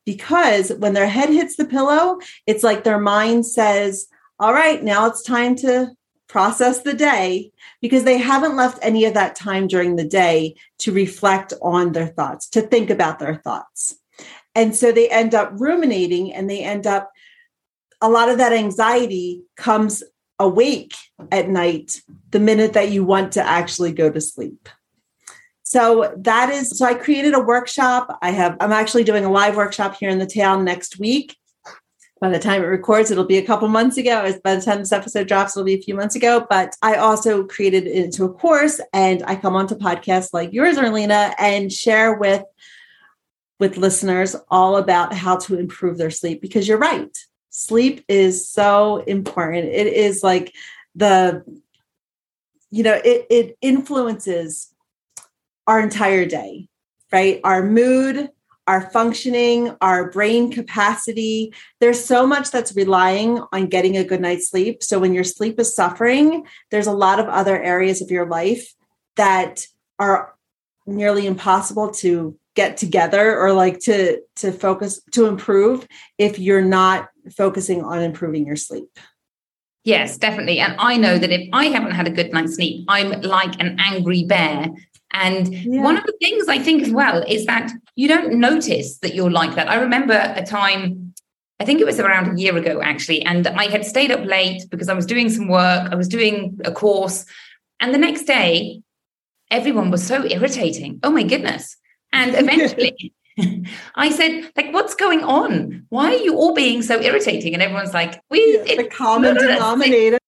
Because 0.04 0.72
when 0.72 0.92
their 0.92 1.06
head 1.06 1.28
hits 1.28 1.54
the 1.54 1.66
pillow, 1.66 2.18
it's 2.48 2.64
like 2.64 2.82
their 2.82 2.98
mind 2.98 3.46
says, 3.46 4.08
All 4.40 4.52
right, 4.52 4.82
now 4.82 5.06
it's 5.06 5.22
time 5.22 5.54
to 5.58 5.92
process 6.28 6.82
the 6.82 6.94
day 6.94 7.52
because 7.80 8.02
they 8.02 8.18
haven't 8.18 8.56
left 8.56 8.80
any 8.82 9.04
of 9.04 9.14
that 9.14 9.36
time 9.36 9.68
during 9.68 9.94
the 9.94 10.04
day 10.04 10.56
to 10.78 10.90
reflect 10.90 11.54
on 11.62 11.92
their 11.92 12.08
thoughts, 12.08 12.48
to 12.48 12.62
think 12.62 12.90
about 12.90 13.20
their 13.20 13.36
thoughts. 13.36 13.94
And 14.56 14.74
so 14.74 14.90
they 14.90 15.08
end 15.08 15.32
up 15.32 15.52
ruminating 15.54 16.34
and 16.34 16.50
they 16.50 16.64
end 16.64 16.84
up 16.84 17.12
a 18.00 18.08
lot 18.08 18.28
of 18.28 18.38
that 18.38 18.52
anxiety 18.52 19.42
comes 19.56 20.02
awake 20.38 20.94
at 21.32 21.48
night 21.48 22.00
the 22.30 22.40
minute 22.40 22.74
that 22.74 22.90
you 22.90 23.04
want 23.04 23.32
to 23.32 23.42
actually 23.42 23.92
go 23.92 24.10
to 24.10 24.20
sleep. 24.20 24.68
So 25.64 26.14
that 26.16 26.50
is 26.50 26.78
so 26.78 26.86
I 26.86 26.94
created 26.94 27.34
a 27.34 27.40
workshop. 27.40 28.16
I 28.22 28.30
have 28.30 28.56
I'm 28.60 28.72
actually 28.72 29.04
doing 29.04 29.24
a 29.24 29.30
live 29.30 29.56
workshop 29.56 29.96
here 29.98 30.08
in 30.08 30.18
the 30.18 30.26
town 30.26 30.64
next 30.64 30.98
week. 30.98 31.36
By 32.20 32.30
the 32.30 32.38
time 32.38 32.62
it 32.62 32.66
records, 32.66 33.10
it'll 33.10 33.24
be 33.24 33.36
a 33.36 33.46
couple 33.46 33.68
months 33.68 33.96
ago. 33.96 34.32
By 34.42 34.56
the 34.56 34.62
time 34.62 34.78
this 34.78 34.92
episode 34.92 35.28
drops, 35.28 35.56
it'll 35.56 35.64
be 35.64 35.74
a 35.74 35.82
few 35.82 35.94
months 35.94 36.16
ago. 36.16 36.46
But 36.48 36.74
I 36.82 36.94
also 36.94 37.44
created 37.44 37.86
it 37.86 37.92
into 37.92 38.24
a 38.24 38.32
course 38.32 38.80
and 38.92 39.22
I 39.26 39.36
come 39.36 39.54
onto 39.54 39.76
podcasts 39.76 40.30
like 40.32 40.52
yours, 40.52 40.78
Orlena, 40.78 41.34
and 41.38 41.72
share 41.72 42.14
with 42.14 42.42
with 43.60 43.76
listeners 43.76 44.36
all 44.50 44.76
about 44.76 45.12
how 45.12 45.36
to 45.36 45.58
improve 45.58 45.98
their 45.98 46.10
sleep 46.10 46.40
because 46.40 46.66
you're 46.66 46.78
right 46.78 47.16
sleep 47.58 48.04
is 48.06 48.48
so 48.48 48.98
important. 48.98 49.66
It 49.66 49.88
is 49.88 50.22
like 50.22 50.54
the, 50.94 51.44
you 52.70 52.84
know, 52.84 53.00
it, 53.04 53.26
it 53.28 53.58
influences 53.60 54.72
our 55.66 55.80
entire 55.80 56.24
day, 56.24 56.68
right? 57.10 57.40
Our 57.42 57.64
mood, 57.64 58.30
our 58.68 58.82
functioning, 58.90 59.76
our 59.80 60.08
brain 60.08 60.52
capacity. 60.52 61.52
There's 61.80 62.04
so 62.04 62.28
much 62.28 62.52
that's 62.52 62.76
relying 62.76 63.42
on 63.52 63.66
getting 63.66 63.96
a 63.96 64.04
good 64.04 64.20
night's 64.20 64.48
sleep. 64.48 64.84
So 64.84 65.00
when 65.00 65.12
your 65.12 65.24
sleep 65.24 65.58
is 65.58 65.74
suffering, 65.74 66.46
there's 66.70 66.86
a 66.86 66.92
lot 66.92 67.18
of 67.18 67.26
other 67.26 67.60
areas 67.60 68.00
of 68.00 68.12
your 68.12 68.26
life 68.26 68.72
that 69.16 69.66
are 69.98 70.34
nearly 70.86 71.26
impossible 71.26 71.90
to 71.90 72.38
get 72.58 72.76
together 72.76 73.38
or 73.38 73.52
like 73.52 73.78
to 73.78 74.20
to 74.34 74.50
focus 74.50 75.00
to 75.12 75.26
improve 75.26 75.86
if 76.18 76.40
you're 76.40 76.68
not 76.80 77.08
focusing 77.36 77.84
on 77.84 78.02
improving 78.02 78.44
your 78.44 78.56
sleep. 78.56 78.90
Yes, 79.84 80.18
definitely. 80.18 80.58
And 80.58 80.74
I 80.80 80.96
know 80.96 81.18
that 81.18 81.30
if 81.30 81.48
I 81.52 81.66
haven't 81.66 81.92
had 81.92 82.08
a 82.08 82.10
good 82.10 82.32
night's 82.32 82.56
sleep, 82.56 82.84
I'm 82.88 83.22
like 83.22 83.54
an 83.62 83.76
angry 83.78 84.24
bear. 84.24 84.66
And 85.12 85.54
yeah. 85.54 85.82
one 85.82 85.96
of 85.96 86.04
the 86.04 86.18
things 86.20 86.48
I 86.48 86.58
think 86.58 86.82
as 86.82 86.90
well 86.90 87.22
is 87.36 87.46
that 87.46 87.70
you 87.94 88.08
don't 88.08 88.34
notice 88.34 88.98
that 88.98 89.14
you're 89.14 89.30
like 89.30 89.54
that. 89.54 89.70
I 89.70 89.76
remember 89.76 90.18
a 90.42 90.44
time, 90.44 91.14
I 91.60 91.64
think 91.64 91.80
it 91.80 91.86
was 91.86 92.00
around 92.00 92.26
a 92.26 92.40
year 92.42 92.56
ago 92.56 92.82
actually, 92.82 93.22
and 93.22 93.46
I 93.46 93.70
had 93.70 93.86
stayed 93.86 94.10
up 94.10 94.24
late 94.24 94.62
because 94.68 94.88
I 94.88 94.94
was 94.94 95.06
doing 95.06 95.30
some 95.30 95.48
work, 95.48 95.92
I 95.92 95.94
was 95.94 96.08
doing 96.08 96.58
a 96.64 96.72
course. 96.72 97.24
And 97.80 97.94
the 97.94 98.04
next 98.06 98.24
day, 98.24 98.82
everyone 99.48 99.90
was 99.92 100.04
so 100.04 100.26
irritating. 100.26 100.98
Oh 101.04 101.10
my 101.10 101.22
goodness. 101.22 101.76
And 102.12 102.34
eventually, 102.36 103.14
I 103.94 104.10
said, 104.10 104.50
like, 104.56 104.72
what's 104.72 104.94
going 104.94 105.22
on? 105.22 105.86
Why 105.88 106.14
are 106.14 106.18
you 106.18 106.36
all 106.36 106.54
being 106.54 106.82
so 106.82 107.00
irritating? 107.00 107.54
And 107.54 107.62
everyone's 107.62 107.94
like, 107.94 108.20
we 108.30 108.62
yeah, 108.66 108.76
the 108.76 108.88
common 108.88 109.34
denominator. 109.34 110.18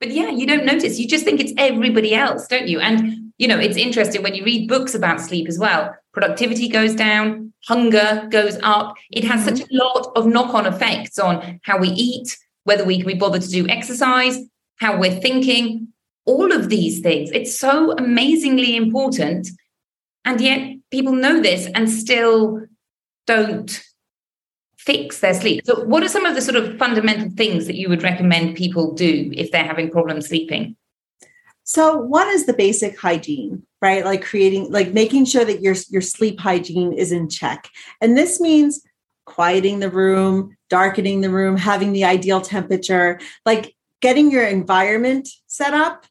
But 0.00 0.10
yeah, 0.10 0.28
you 0.28 0.46
don't 0.46 0.66
notice. 0.66 0.98
You 0.98 1.08
just 1.08 1.24
think 1.24 1.40
it's 1.40 1.54
everybody 1.56 2.14
else, 2.14 2.46
don't 2.46 2.68
you? 2.68 2.80
And 2.80 3.32
you 3.38 3.48
know, 3.48 3.58
it's 3.58 3.76
interesting 3.76 4.22
when 4.22 4.34
you 4.34 4.44
read 4.44 4.68
books 4.68 4.94
about 4.94 5.20
sleep 5.20 5.48
as 5.48 5.58
well. 5.58 5.94
Productivity 6.12 6.68
goes 6.68 6.94
down, 6.94 7.52
hunger 7.66 8.26
goes 8.30 8.58
up. 8.62 8.94
It 9.10 9.24
has 9.24 9.44
mm-hmm. 9.44 9.56
such 9.56 9.68
a 9.70 9.74
lot 9.74 10.12
of 10.16 10.26
knock-on 10.26 10.66
effects 10.66 11.18
on 11.18 11.60
how 11.62 11.78
we 11.78 11.88
eat, 11.88 12.36
whether 12.64 12.84
we 12.84 12.96
can 12.98 13.06
be 13.06 13.14
bothered 13.14 13.42
to 13.42 13.48
do 13.48 13.68
exercise, 13.68 14.38
how 14.78 14.98
we're 14.98 15.20
thinking, 15.20 15.88
all 16.24 16.52
of 16.52 16.68
these 16.68 17.00
things. 17.00 17.30
It's 17.32 17.58
so 17.58 17.92
amazingly 17.92 18.76
important. 18.76 19.48
And 20.24 20.40
yet 20.40 20.75
people 20.96 21.12
know 21.12 21.42
this 21.42 21.68
and 21.74 21.90
still 21.90 22.62
don't 23.26 23.82
fix 24.78 25.20
their 25.20 25.34
sleep. 25.34 25.60
So, 25.66 25.84
what 25.84 26.02
are 26.02 26.08
some 26.08 26.24
of 26.24 26.34
the 26.34 26.40
sort 26.40 26.56
of 26.56 26.78
fundamental 26.78 27.28
things 27.36 27.66
that 27.66 27.76
you 27.76 27.90
would 27.90 28.02
recommend 28.02 28.56
people 28.56 28.94
do 28.94 29.30
if 29.34 29.50
they're 29.50 29.66
having 29.72 29.90
problems 29.90 30.28
sleeping? 30.28 30.74
So, 31.64 31.98
one 31.98 32.28
is 32.28 32.46
the 32.46 32.54
basic 32.54 32.98
hygiene, 32.98 33.62
right? 33.82 34.06
Like 34.06 34.24
creating, 34.24 34.72
like 34.72 34.94
making 34.94 35.26
sure 35.26 35.44
that 35.44 35.60
your 35.60 35.76
your 35.90 36.00
sleep 36.00 36.40
hygiene 36.40 36.94
is 36.94 37.12
in 37.12 37.28
check, 37.28 37.68
and 38.00 38.16
this 38.16 38.40
means 38.40 38.80
quieting 39.26 39.80
the 39.80 39.90
room, 39.90 40.56
darkening 40.70 41.20
the 41.20 41.30
room, 41.30 41.58
having 41.58 41.92
the 41.92 42.04
ideal 42.04 42.40
temperature, 42.40 43.20
like 43.44 43.74
getting 44.00 44.30
your 44.30 44.46
environment 44.46 45.28
set 45.46 45.74
up 45.74 46.06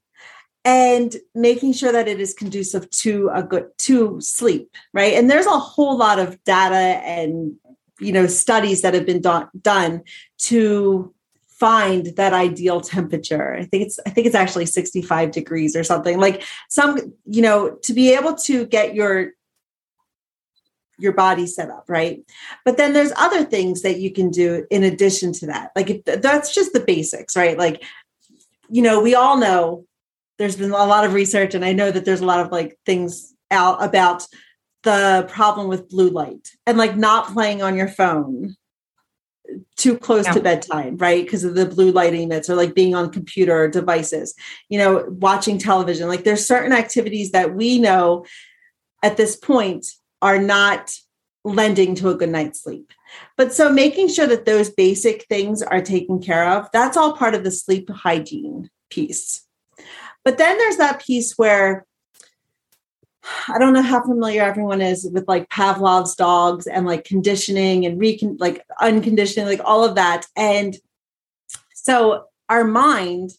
and 0.66 1.16
making 1.34 1.72
sure 1.72 1.92
that 1.92 2.08
it 2.08 2.20
is 2.20 2.34
conducive 2.34 2.90
to 2.90 3.30
a 3.34 3.42
good 3.42 3.68
to 3.78 4.20
sleep 4.20 4.70
right 4.94 5.14
and 5.14 5.30
there's 5.30 5.46
a 5.46 5.60
whole 5.60 5.98
lot 5.98 6.20
of 6.20 6.44
data 6.44 6.76
and 6.76 7.56
you 8.00 8.12
know 8.12 8.28
studies 8.28 8.82
that 8.82 8.94
have 8.94 9.06
been 9.06 9.22
do- 9.22 9.50
done 9.62 10.02
to 10.38 11.14
find 11.56 12.08
that 12.18 12.34
ideal 12.34 12.82
temperature. 12.82 13.56
I 13.56 13.64
think 13.64 13.84
it's 13.84 14.00
I 14.06 14.10
think 14.10 14.28
it's 14.28 14.36
actually 14.36 14.66
65 14.66 15.32
degrees 15.32 15.76
or 15.76 15.84
something. 15.84 16.20
Like 16.20 16.44
some, 16.70 17.14
you 17.26 17.42
know, 17.42 17.78
to 17.84 17.94
be 17.94 18.14
able 18.14 18.36
to 18.36 18.66
get 18.66 18.94
your 18.94 19.32
your 20.98 21.14
body 21.14 21.46
set 21.46 21.70
up, 21.70 21.86
right? 21.90 22.24
But 22.64 22.78
then 22.78 22.94
there's 22.94 23.12
other 23.18 23.44
things 23.44 23.82
that 23.82 24.00
you 24.00 24.12
can 24.12 24.30
do 24.30 24.66
in 24.70 24.84
addition 24.84 25.34
to 25.34 25.48
that. 25.48 25.72
Like 25.76 25.90
if, 25.90 26.06
that's 26.22 26.54
just 26.54 26.74
the 26.74 26.80
basics, 26.80 27.36
right? 27.36 27.58
Like 27.58 27.84
you 28.70 28.82
know, 28.82 29.02
we 29.02 29.16
all 29.16 29.38
know 29.38 29.86
there's 30.38 30.56
been 30.56 30.72
a 30.72 30.86
lot 30.86 31.06
of 31.06 31.14
research 31.14 31.56
and 31.56 31.64
I 31.64 31.74
know 31.74 31.92
that 31.92 32.06
there's 32.06 32.22
a 32.22 32.26
lot 32.26 32.40
of 32.40 32.52
like 32.52 32.78
things 32.86 33.34
out 33.52 33.84
about 33.84 34.26
the 34.84 35.26
problem 35.30 35.68
with 35.68 35.90
blue 35.90 36.10
light 36.10 36.50
and 36.68 36.78
like 36.78 36.96
not 36.96 37.34
playing 37.34 37.62
on 37.62 37.76
your 37.76 37.88
phone 37.88 38.56
too 39.76 39.98
close 39.98 40.26
yeah. 40.26 40.34
to 40.34 40.42
bedtime, 40.42 40.98
right? 40.98 41.24
Because 41.24 41.44
of 41.44 41.56
the 41.56 41.66
blue 41.66 41.92
light 41.92 42.14
emits 42.14 42.50
or 42.50 42.56
like 42.56 42.74
being 42.74 42.96
on 42.96 43.12
computer 43.12 43.68
devices, 43.68 44.34
you 44.70 44.78
know, 44.78 45.06
watching 45.08 45.58
television. 45.58 46.08
Like 46.08 46.24
there's 46.24 46.46
certain 46.46 46.74
activities 46.74 47.32
that 47.32 47.54
we 47.56 47.80
know 47.80 48.26
at 49.04 49.18
this 49.18 49.36
point 49.36 49.86
are 50.22 50.40
not 50.40 50.94
lending 51.44 51.94
to 51.96 52.10
a 52.10 52.16
good 52.16 52.30
night's 52.30 52.64
sleep. 52.64 52.92
But 53.38 53.54
so 53.54 53.72
making 53.72 54.10
sure 54.10 54.28
that 54.28 54.46
those 54.46 54.70
basic 54.70 55.26
things 55.28 55.62
are 55.62 55.82
taken 55.82 56.22
care 56.22 56.50
of, 56.50 56.70
that's 56.74 56.98
all 56.98 57.16
part 57.16 57.36
of 57.36 57.44
the 57.44 57.52
sleep 57.52 57.90
hygiene 57.90 58.70
piece. 58.90 59.45
But 60.26 60.38
then 60.38 60.58
there's 60.58 60.78
that 60.78 61.02
piece 61.02 61.38
where 61.38 61.86
I 63.48 63.58
don't 63.58 63.74
know 63.74 63.82
how 63.82 64.04
familiar 64.04 64.44
everyone 64.44 64.82
is 64.82 65.08
with 65.12 65.28
like 65.28 65.50
Pavlov's 65.50 66.16
dogs 66.16 66.68
and 66.68 66.86
like 66.86 67.06
conditioning 67.06 67.86
and 67.86 68.00
recon 68.00 68.38
like 68.40 68.66
unconditioning, 68.82 69.48
like 69.48 69.62
all 69.64 69.86
of 69.86 69.96
that. 69.96 70.26
And 70.36 70.76
so 71.74 72.26
our 72.50 72.64
mind 72.64 73.32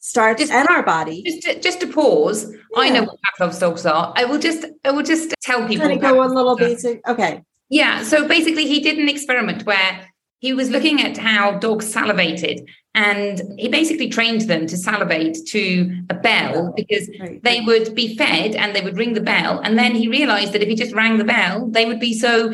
starts 0.00 0.40
just, 0.40 0.52
and 0.52 0.68
our 0.68 0.82
body. 0.82 1.22
Just 1.22 1.42
to, 1.42 1.60
just 1.60 1.80
to 1.80 1.86
pause, 1.86 2.52
yeah. 2.52 2.58
I 2.76 2.90
know 2.90 3.04
what 3.04 3.18
Pavlov's 3.22 3.58
dogs 3.58 3.86
are. 3.86 4.12
I 4.16 4.24
will 4.24 4.38
just 4.38 4.64
I 4.84 4.90
will 4.90 5.02
just 5.02 5.34
tell 5.40 5.66
people. 5.66 5.86
Kind 5.86 6.02
of 6.02 6.02
go 6.02 6.16
one 6.16 6.34
little 6.34 6.56
basic. 6.56 7.06
Okay. 7.08 7.42
Yeah. 7.68 8.02
So 8.02 8.26
basically, 8.26 8.66
he 8.66 8.80
did 8.80 8.98
an 8.98 9.08
experiment 9.08 9.64
where 9.66 10.08
he 10.40 10.52
was 10.52 10.70
looking 10.70 11.02
at 11.02 11.16
how 11.16 11.58
dogs 11.58 11.90
salivated 11.92 12.68
and 12.98 13.40
he 13.56 13.68
basically 13.68 14.08
trained 14.08 14.40
them 14.42 14.66
to 14.66 14.76
salivate 14.76 15.38
to 15.46 16.02
a 16.10 16.14
bell 16.14 16.72
because 16.74 17.08
they 17.44 17.60
would 17.60 17.94
be 17.94 18.16
fed 18.16 18.56
and 18.56 18.74
they 18.74 18.80
would 18.80 18.98
ring 18.98 19.14
the 19.14 19.20
bell. 19.20 19.60
And 19.60 19.78
then 19.78 19.94
he 19.94 20.08
realized 20.08 20.52
that 20.52 20.62
if 20.62 20.68
he 20.68 20.74
just 20.74 20.94
rang 20.94 21.16
the 21.16 21.24
bell 21.24 21.68
they 21.68 21.86
would 21.86 22.00
be 22.00 22.12
so 22.12 22.52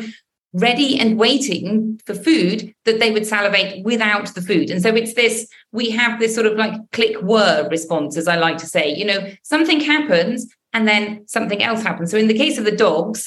ready 0.53 0.99
and 0.99 1.17
waiting 1.17 1.99
for 2.05 2.13
food 2.13 2.73
that 2.85 2.99
they 2.99 3.11
would 3.11 3.25
salivate 3.25 3.83
without 3.83 4.27
the 4.35 4.41
food. 4.41 4.69
And 4.69 4.83
so 4.83 4.89
it's 4.95 5.15
this 5.15 5.47
we 5.71 5.89
have 5.89 6.19
this 6.19 6.35
sort 6.35 6.45
of 6.45 6.57
like 6.57 6.75
click 6.91 7.15
whir 7.21 7.67
response 7.71 8.15
as 8.15 8.27
i 8.27 8.35
like 8.35 8.59
to 8.59 8.67
say. 8.67 8.93
You 8.93 9.05
know 9.05 9.19
something 9.41 9.79
happens 9.79 10.47
and 10.73 10.87
then 10.87 11.27
something 11.27 11.63
else 11.63 11.81
happens. 11.81 12.11
So 12.11 12.19
in 12.19 12.27
the 12.27 12.37
case 12.37 12.59
of 12.59 12.65
the 12.65 12.79
dogs 12.85 13.19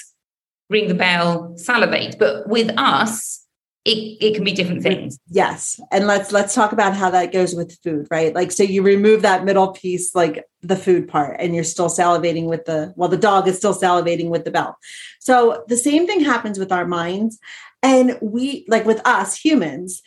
ring 0.70 0.87
the 0.87 0.94
bell 0.94 1.52
salivate. 1.56 2.16
But 2.16 2.48
with 2.48 2.70
us 2.78 3.44
it, 3.85 4.18
it 4.20 4.35
can 4.35 4.44
be 4.44 4.52
different 4.52 4.82
things. 4.82 5.18
Yes. 5.28 5.80
And 5.90 6.06
let's 6.06 6.32
let's 6.32 6.54
talk 6.54 6.73
about 6.73 6.94
how 6.94 7.11
that 7.11 7.32
goes 7.32 7.54
with 7.54 7.78
food 7.82 8.06
right? 8.11 8.35
Like 8.35 8.52
so 8.52 8.62
you 8.62 8.82
remove 8.82 9.23
that 9.23 9.44
middle 9.44 9.73
piece 9.73 10.14
like 10.14 10.44
the 10.62 10.76
food 10.76 11.08
part 11.08 11.37
and 11.38 11.54
you're 11.54 11.64
still 11.64 11.88
salivating 11.88 12.47
with 12.47 12.64
the 12.64 12.92
well 12.97 13.08
the 13.08 13.16
dog 13.16 13.49
is 13.49 13.56
still 13.56 13.75
salivating 13.75 14.28
with 14.28 14.44
the 14.44 14.50
bell. 14.50 14.76
So 15.20 15.64
the 15.68 15.76
same 15.76 16.06
thing 16.06 16.20
happens 16.20 16.58
with 16.58 16.73
our 16.73 16.87
minds 16.87 17.38
and 17.82 18.18
we 18.20 18.64
like 18.68 18.85
with 18.85 19.00
us 19.06 19.37
humans 19.37 20.02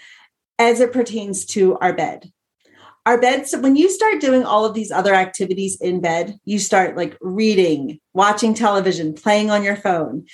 as 0.59 0.79
it 0.79 0.93
pertains 0.93 1.45
to 1.47 1.77
our 1.79 1.93
bed. 1.93 2.31
Our 3.05 3.19
bed 3.19 3.47
so 3.47 3.59
when 3.59 3.77
you 3.77 3.89
start 3.89 4.21
doing 4.21 4.43
all 4.43 4.65
of 4.65 4.75
these 4.75 4.91
other 4.91 5.15
activities 5.15 5.79
in 5.81 6.01
bed 6.01 6.37
you 6.45 6.59
start 6.59 6.97
like 6.97 7.17
reading 7.19 7.99
watching 8.13 8.53
television 8.53 9.13
playing 9.13 9.49
on 9.49 9.63
your 9.63 9.77
phone 9.77 10.27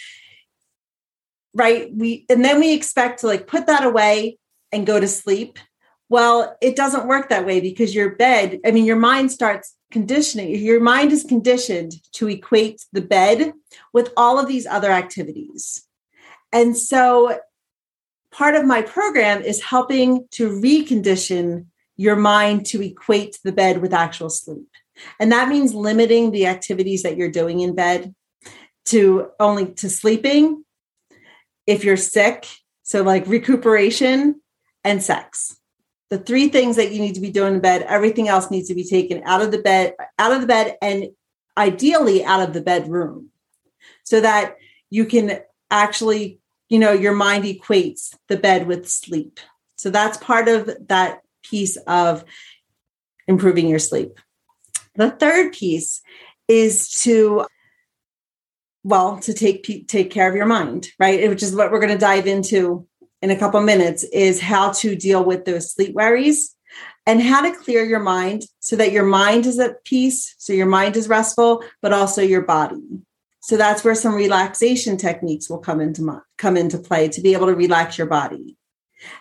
right? 1.58 1.90
We 1.94 2.26
and 2.30 2.46
then 2.46 2.60
we 2.60 2.74
expect 2.74 3.22
to 3.22 3.28
like 3.28 3.48
put 3.48 3.68
that 3.68 3.84
away 3.84 4.38
and 4.72 4.88
go 4.88 5.00
to 5.00 5.08
sleep. 5.08 5.60
Well 6.10 6.56
it 6.62 6.76
doesn't 6.76 7.08
work 7.08 7.30
that 7.30 7.46
way 7.46 7.60
because 7.60 7.94
your 7.94 8.16
bed 8.16 8.60
i 8.66 8.72
mean 8.72 8.86
your 8.86 8.96
mind 8.96 9.32
starts 9.32 9.76
conditioning 9.92 10.56
your 10.56 10.80
mind 10.80 11.12
is 11.12 11.24
conditioned 11.24 11.94
to 12.14 12.30
equate 12.30 12.86
the 12.94 13.02
bed 13.02 13.54
with 13.94 14.12
all 14.16 14.40
of 14.40 14.48
these 14.48 14.66
other 14.66 14.92
activities. 14.92 15.84
And 16.54 16.78
so 16.78 17.40
part 18.32 18.56
of 18.56 18.66
my 18.66 18.82
program 18.82 19.42
is 19.42 19.64
helping 19.64 20.28
to 20.32 20.50
recondition 20.50 21.66
your 21.98 22.16
mind 22.16 22.66
to 22.68 22.82
equate 22.82 23.40
the 23.44 23.52
bed 23.52 23.82
with 23.82 23.94
actual 23.94 24.30
sleep. 24.30 24.70
And 25.20 25.32
that 25.32 25.50
means 25.50 25.74
limiting 25.74 26.32
the 26.32 26.48
activities 26.48 27.04
that 27.04 27.18
you're 27.18 27.32
doing 27.32 27.60
in 27.60 27.76
bed 27.76 28.14
to 28.86 29.30
only 29.40 29.74
to 29.74 29.90
sleeping 29.90 30.64
if 31.68 31.84
you're 31.84 31.98
sick, 31.98 32.48
so 32.84 33.04
like 33.04 33.28
recuperation 33.28 34.42
and 34.84 35.04
sex. 35.04 35.60
The 36.10 36.18
three 36.18 36.48
things 36.48 36.78
that 36.78 36.94
you 36.94 37.02
need 37.02 37.16
to 37.16 37.22
be 37.22 37.32
doing 37.32 37.56
in 37.56 37.60
bed, 37.60 37.82
everything 37.84 38.30
else 38.30 38.50
needs 38.50 38.70
to 38.70 38.76
be 38.76 38.86
taken 38.86 39.22
out 39.26 39.42
of 39.42 39.52
the 39.52 39.58
bed, 39.58 39.94
out 40.18 40.32
of 40.32 40.40
the 40.40 40.48
bed, 40.48 40.78
and 40.82 41.10
ideally 41.58 42.24
out 42.24 42.40
of 42.40 42.54
the 42.54 42.62
bedroom 42.62 43.30
so 44.04 44.22
that 44.22 44.56
you 44.90 45.06
can 45.06 45.40
actually, 45.70 46.40
you 46.70 46.80
know, 46.80 46.94
your 46.94 47.14
mind 47.14 47.44
equates 47.44 48.16
the 48.30 48.38
bed 48.38 48.68
with 48.68 48.88
sleep. 48.88 49.42
So 49.76 49.90
that's 49.90 50.18
part 50.18 50.48
of 50.48 50.70
that 50.88 51.20
piece 51.44 51.76
of 51.88 52.24
improving 53.28 53.68
your 53.68 53.80
sleep. 53.80 54.18
The 54.96 55.12
third 55.12 55.52
piece 55.52 56.02
is 56.48 56.90
to 57.02 57.46
well 58.84 59.20
to 59.20 59.34
take 59.34 59.88
take 59.88 60.12
care 60.12 60.30
of 60.30 60.36
your 60.36 60.46
mind 60.46 60.88
right? 61.00 61.28
Which 61.30 61.44
is 61.44 61.56
what 61.56 61.72
we're 61.72 61.80
going 61.80 61.94
to 61.94 61.98
dive 61.98 62.28
into 62.28 62.88
in 63.22 63.32
a 63.32 63.38
couple 63.38 63.60
minutes 63.62 64.04
is 64.04 64.40
how 64.40 64.72
to 64.72 64.96
deal 64.96 65.24
with 65.24 65.46
those 65.46 65.74
sleep 65.74 65.94
worries 65.94 66.56
and 67.06 67.22
how 67.22 67.42
to 67.42 67.58
clear 67.58 67.84
your 67.84 68.00
mind 68.00 68.44
so 68.60 68.76
that 68.76 68.92
your 68.92 69.06
mind 69.06 69.46
is 69.46 69.60
at 69.60 69.84
peace 69.84 70.36
so 70.38 70.54
your 70.54 70.68
mind 70.68 70.96
is 70.96 71.08
restful 71.08 71.64
but 71.82 71.94
also 71.94 72.22
your 72.22 72.42
body. 72.42 72.82
So 73.42 73.56
that's 73.56 73.84
where 73.84 73.96
some 73.96 74.14
relaxation 74.14 74.98
techniques 74.98 75.50
will 75.50 75.60
come 75.60 75.80
into 75.80 76.22
come 76.38 76.58
into 76.58 76.78
play 76.78 77.08
to 77.10 77.22
be 77.22 77.34
able 77.34 77.48
to 77.48 77.56
relax 77.56 77.98
your 77.98 78.08
body 78.08 78.58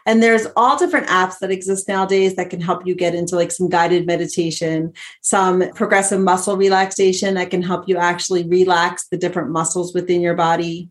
and 0.04 0.22
there's 0.22 0.46
all 0.56 0.78
different 0.78 1.06
apps 1.08 1.38
that 1.40 1.50
exist 1.50 1.88
nowadays 1.88 2.36
that 2.36 2.50
can 2.50 2.60
help 2.60 2.86
you 2.86 2.94
get 2.94 3.14
into 3.14 3.36
like 3.36 3.52
some 3.52 3.68
guided 3.68 4.06
meditation, 4.06 4.92
some 5.22 5.70
progressive 5.74 6.20
muscle 6.20 6.56
relaxation 6.56 7.34
that 7.34 7.50
can 7.50 7.62
help 7.62 7.88
you 7.88 7.96
actually 7.96 8.44
relax 8.44 9.08
the 9.08 9.18
different 9.18 9.50
muscles 9.50 9.94
within 9.94 10.20
your 10.20 10.34
body 10.34 10.90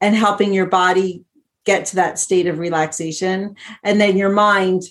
and 0.00 0.14
helping 0.14 0.52
your 0.52 0.66
body 0.66 1.24
get 1.64 1.86
to 1.86 1.96
that 1.96 2.18
state 2.18 2.46
of 2.46 2.58
relaxation. 2.58 3.56
And 3.82 4.00
then 4.00 4.16
your 4.16 4.30
mind 4.30 4.84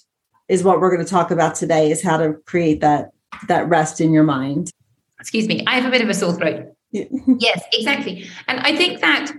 is 0.48 0.64
what 0.64 0.80
we're 0.80 0.94
going 0.94 1.06
to 1.06 1.10
talk 1.10 1.32
about 1.32 1.56
today 1.56 1.90
is 1.90 2.04
how 2.04 2.18
to 2.18 2.34
create 2.46 2.82
that 2.82 3.12
that 3.48 3.68
rest 3.68 4.00
in 4.00 4.14
your 4.14 4.24
mind. 4.24 4.72
Excuse 5.20 5.48
me, 5.48 5.64
I 5.68 5.76
have 5.76 5.86
a 5.86 5.92
bit 5.92 6.02
of 6.02 6.10
a 6.10 6.14
sore 6.14 6.34
throat. 6.34 6.74
yes, 6.92 7.64
exactly. 7.74 8.30
And 8.48 8.60
I 8.60 8.76
think 8.76 9.02
that 9.02 9.32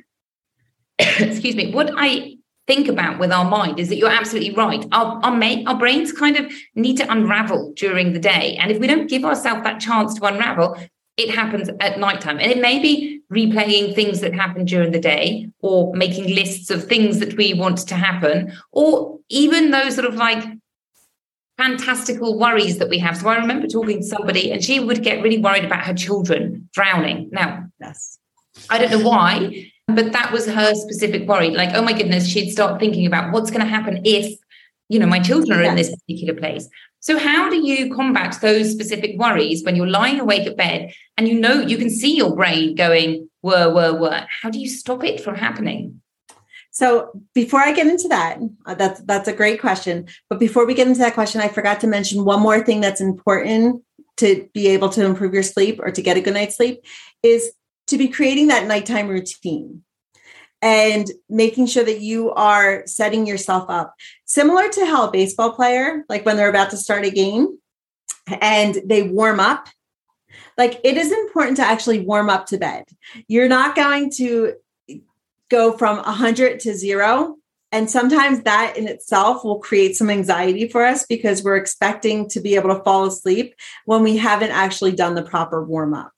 excuse 0.99 1.55
me, 1.55 1.73
what 1.73 1.91
I 1.97 2.36
think 2.67 2.89
about 2.89 3.19
with 3.19 3.33
our 3.33 3.49
mind 3.49 3.79
is 3.79 3.89
that 3.89 3.97
you're 3.97 4.11
absolutely 4.11 4.55
right. 4.55 4.85
Our 4.93 5.21
our, 5.25 5.37
ma- 5.37 5.63
our 5.67 5.79
brains 5.79 6.13
kind 6.13 6.37
of 6.37 6.51
need 6.75 6.97
to 6.99 7.11
unravel 7.11 7.73
during 7.77 8.13
the 8.13 8.19
day, 8.19 8.57
and 8.61 8.71
if 8.71 8.79
we 8.79 8.87
don't 8.87 9.09
give 9.09 9.25
ourselves 9.25 9.63
that 9.65 9.81
chance 9.81 10.15
to 10.15 10.25
unravel, 10.25 10.77
it 11.17 11.35
happens 11.35 11.71
at 11.81 11.99
nighttime. 11.99 12.39
And 12.39 12.51
it 12.51 12.61
may 12.61 12.79
be 12.79 13.21
replaying 13.33 13.95
things 13.95 14.21
that 14.21 14.35
happened 14.35 14.69
during 14.69 14.93
the 14.93 15.01
day, 15.01 15.49
or 15.61 15.95
making 15.95 16.35
lists 16.35 16.71
of 16.71 16.85
things 16.85 17.19
that 17.21 17.37
we 17.37 17.55
want 17.55 17.79
to 17.79 17.95
happen, 17.95 18.53
or 18.73 19.19
even 19.29 19.71
those 19.71 19.95
sort 19.95 20.07
of 20.07 20.15
like 20.15 20.45
fantastical 21.57 22.39
worries 22.39 22.77
that 22.79 22.89
we 22.91 22.99
have. 22.99 23.17
So 23.17 23.29
I 23.29 23.37
remember 23.37 23.67
talking 23.67 24.01
to 24.01 24.07
somebody, 24.07 24.53
and 24.53 24.63
she 24.63 24.79
would 24.79 25.03
get 25.03 25.23
really 25.23 25.39
worried 25.39 25.65
about 25.65 25.85
her 25.85 25.95
children 25.95 26.69
drowning. 26.73 27.31
Now, 27.33 27.67
yes. 27.81 28.19
I 28.69 28.79
don't 28.79 28.91
know 28.91 29.09
why, 29.09 29.71
but 29.89 30.13
that 30.13 30.33
was 30.33 30.47
her 30.47 30.75
specific 30.75 31.29
worry. 31.29 31.51
Like, 31.51 31.75
oh 31.75 31.83
my 31.83 31.93
goodness, 31.93 32.27
she'd 32.27 32.51
start 32.51 32.81
thinking 32.81 33.07
about 33.07 33.33
what's 33.33 33.51
going 33.51 33.63
to 33.63 33.67
happen 33.67 34.01
if, 34.05 34.39
you 34.89 34.99
know, 34.99 35.07
my 35.07 35.21
children 35.21 35.59
are 35.59 35.63
in 35.63 35.77
this 35.77 35.95
particular 35.95 36.35
place. 36.35 36.69
So, 37.01 37.19
how 37.19 37.49
do 37.49 37.57
you 37.57 37.95
combat 37.95 38.37
those 38.43 38.73
specific 38.73 39.17
worries 39.19 39.63
when 39.65 39.77
you're 39.77 39.87
lying 39.87 40.19
awake 40.19 40.47
at 40.47 40.57
bed 40.57 40.93
and 41.17 41.29
you 41.29 41.39
know 41.39 41.61
you 41.61 41.79
can 41.79 41.91
see 41.91 42.17
your 42.17 42.35
brain 42.35 42.75
going, 42.75 43.29
whir, 43.43 43.73
whir, 43.73 43.95
whir? 43.95 44.27
How 44.43 44.51
do 44.51 44.59
you 44.59 44.69
stop 44.69 45.05
it 45.05 45.21
from 45.21 45.37
happening? 45.37 46.01
So 46.73 47.23
before 47.33 47.61
I 47.61 47.73
get 47.73 47.87
into 47.87 48.09
that, 48.09 48.39
uh, 48.67 48.75
that's 48.75 49.01
that's 49.03 49.29
a 49.29 49.33
great 49.33 49.61
question. 49.61 50.09
But 50.29 50.41
before 50.41 50.67
we 50.67 50.75
get 50.75 50.89
into 50.89 50.99
that 50.99 51.15
question, 51.15 51.41
I 51.41 51.49
forgot 51.49 51.81
to 51.81 51.87
mention 51.87 52.25
one 52.25 52.41
more 52.41 52.61
thing 52.61 52.81
that's 52.81 53.01
important 53.01 53.83
to 54.17 54.49
be 54.53 54.69
able 54.69 54.89
to 54.91 55.05
improve 55.05 55.33
your 55.33 55.43
sleep 55.43 55.79
or 55.81 55.91
to 55.91 56.03
get 56.03 56.17
a 56.17 56.21
good 56.21 56.35
night's 56.35 56.57
sleep 56.57 56.81
is 57.23 57.53
to 57.87 57.99
be 57.99 58.09
creating 58.09 58.49
that 58.49 58.67
nighttime 58.67 59.09
routine. 59.09 59.83
and 60.63 61.11
making 61.29 61.67
sure 61.67 61.85
that 61.85 62.01
you 62.01 62.33
are 62.33 62.83
setting 62.87 63.27
yourself 63.27 63.69
up 63.69 63.95
similar 64.25 64.67
to 64.71 64.87
how 64.87 65.07
a 65.07 65.11
baseball 65.11 65.53
player 65.53 66.03
like 66.09 66.25
when 66.25 66.37
they're 66.37 66.49
about 66.49 66.71
to 66.71 66.79
start 66.79 67.05
a 67.05 67.11
game 67.11 67.59
and 68.41 68.79
they 68.87 69.03
warm 69.03 69.39
up 69.39 69.69
like 70.57 70.81
it 70.83 70.97
is 70.97 71.13
important 71.13 71.59
to 71.59 71.63
actually 71.63 72.01
warm 72.01 72.31
up 72.31 72.47
to 72.47 72.57
bed 72.57 72.85
you're 73.29 73.51
not 73.51 73.77
going 73.77 74.11
to 74.11 74.55
go 75.51 75.73
from 75.77 75.97
100 75.99 76.59
to 76.61 76.75
0 76.75 77.37
and 77.73 77.91
sometimes 77.91 78.43
that 78.43 78.77
in 78.77 78.89
itself 78.89 79.45
will 79.45 79.59
create 79.59 79.97
some 79.97 80.09
anxiety 80.09 80.67
for 80.67 80.85
us 80.85 81.05
because 81.05 81.43
we're 81.43 81.57
expecting 81.57 82.29
to 82.31 82.41
be 82.41 82.55
able 82.55 82.75
to 82.75 82.83
fall 82.83 83.05
asleep 83.05 83.55
when 83.85 84.03
we 84.03 84.17
haven't 84.17 84.53
actually 84.53 84.93
done 84.93 85.15
the 85.15 85.23
proper 85.23 85.63
warm 85.63 85.93
up. 85.93 86.13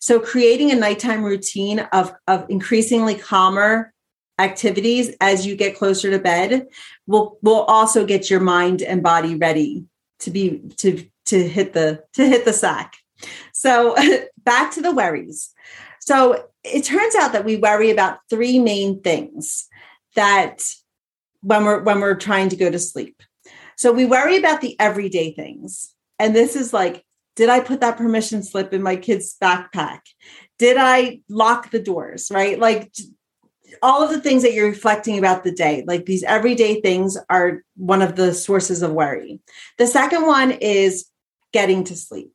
So 0.00 0.20
creating 0.20 0.70
a 0.70 0.76
nighttime 0.76 1.22
routine 1.22 1.80
of, 1.92 2.12
of 2.26 2.46
increasingly 2.48 3.14
calmer 3.14 3.92
activities 4.40 5.14
as 5.20 5.46
you 5.46 5.54
get 5.54 5.76
closer 5.76 6.10
to 6.10 6.18
bed 6.18 6.66
will 7.06 7.38
will 7.42 7.62
also 7.64 8.06
get 8.06 8.30
your 8.30 8.40
mind 8.40 8.80
and 8.82 9.02
body 9.02 9.34
ready 9.34 9.84
to 10.20 10.30
be 10.30 10.60
to 10.78 11.06
to 11.26 11.46
hit 11.46 11.72
the 11.74 12.02
to 12.14 12.26
hit 12.26 12.44
the 12.44 12.52
sack. 12.52 12.94
So 13.52 13.94
back 14.38 14.72
to 14.72 14.80
the 14.80 14.92
worries. 14.92 15.50
So 16.00 16.46
it 16.64 16.84
turns 16.84 17.14
out 17.14 17.32
that 17.32 17.44
we 17.44 17.56
worry 17.56 17.90
about 17.90 18.18
three 18.30 18.58
main 18.58 19.00
things 19.02 19.68
that 20.16 20.62
when 21.42 21.64
we're 21.64 21.82
when 21.82 22.00
we're 22.00 22.14
trying 22.14 22.48
to 22.48 22.56
go 22.56 22.70
to 22.70 22.78
sleep. 22.78 23.22
So 23.76 23.92
we 23.92 24.04
worry 24.04 24.36
about 24.36 24.60
the 24.60 24.78
everyday 24.80 25.32
things. 25.32 25.94
And 26.18 26.34
this 26.34 26.56
is 26.56 26.72
like 26.72 27.04
did 27.40 27.48
I 27.48 27.60
put 27.60 27.80
that 27.80 27.96
permission 27.96 28.42
slip 28.42 28.74
in 28.74 28.82
my 28.82 28.96
kid's 28.96 29.34
backpack? 29.42 30.00
Did 30.58 30.76
I 30.78 31.22
lock 31.30 31.70
the 31.70 31.78
doors, 31.78 32.30
right? 32.30 32.58
Like 32.58 32.92
all 33.80 34.02
of 34.02 34.10
the 34.10 34.20
things 34.20 34.42
that 34.42 34.52
you're 34.52 34.68
reflecting 34.68 35.16
about 35.16 35.42
the 35.42 35.50
day, 35.50 35.82
like 35.86 36.04
these 36.04 36.22
everyday 36.22 36.82
things 36.82 37.16
are 37.30 37.62
one 37.78 38.02
of 38.02 38.14
the 38.14 38.34
sources 38.34 38.82
of 38.82 38.92
worry. 38.92 39.40
The 39.78 39.86
second 39.86 40.26
one 40.26 40.50
is 40.50 41.06
getting 41.50 41.84
to 41.84 41.96
sleep. 41.96 42.34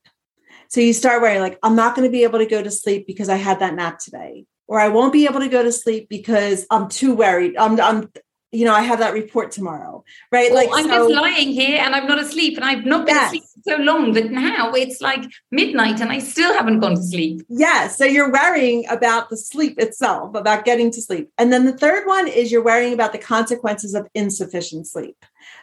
So 0.69 0.81
you 0.81 0.91
start 0.91 1.21
worrying, 1.21 1.41
like, 1.41 1.59
I'm 1.61 1.75
not 1.75 1.95
going 1.95 2.07
to 2.07 2.11
be 2.11 2.23
able 2.23 2.39
to 2.39 2.47
go 2.47 2.63
to 2.63 2.71
sleep 2.71 3.05
because 3.05 3.29
I 3.29 3.35
had 3.35 3.59
that 3.59 3.75
nap 3.75 3.99
today, 3.99 4.47
or 4.65 4.79
I 4.79 4.87
won't 4.87 5.13
be 5.13 5.25
able 5.27 5.41
to 5.41 5.49
go 5.49 5.61
to 5.61 5.71
sleep 5.71 6.09
because 6.09 6.65
I'm 6.71 6.89
too 6.89 7.13
worried. 7.13 7.55
I'm, 7.57 7.79
I'm 7.79 8.11
you 8.51 8.65
know, 8.65 8.73
I 8.73 8.81
have 8.81 8.99
that 8.99 9.13
report 9.13 9.51
tomorrow, 9.51 10.03
right? 10.31 10.51
Well, 10.51 10.65
like 10.65 10.69
I'm 10.73 10.89
so, 10.89 11.09
just 11.09 11.21
lying 11.21 11.49
here 11.49 11.79
and 11.79 11.93
I'm 11.93 12.07
not 12.07 12.17
asleep, 12.17 12.55
and 12.55 12.65
I've 12.65 12.85
not 12.85 13.05
been 13.05 13.13
yes. 13.13 13.27
asleep 13.27 13.43
so 13.67 13.77
long 13.77 14.13
that 14.13 14.31
now 14.31 14.73
it's 14.73 15.01
like 15.01 15.23
midnight 15.51 16.01
and 16.01 16.11
I 16.11 16.19
still 16.19 16.53
haven't 16.53 16.79
gone 16.79 16.95
to 16.95 17.03
sleep. 17.03 17.41
Yeah, 17.49 17.87
so 17.87 18.05
you're 18.05 18.31
worrying 18.31 18.85
about 18.89 19.29
the 19.29 19.37
sleep 19.37 19.79
itself, 19.79 20.35
about 20.35 20.65
getting 20.65 20.91
to 20.91 21.01
sleep, 21.01 21.31
and 21.37 21.51
then 21.51 21.65
the 21.65 21.77
third 21.77 22.05
one 22.05 22.27
is 22.27 22.51
you're 22.51 22.63
worrying 22.63 22.93
about 22.93 23.11
the 23.11 23.17
consequences 23.17 23.95
of 23.95 24.07
insufficient 24.13 24.87
sleep. 24.87 25.17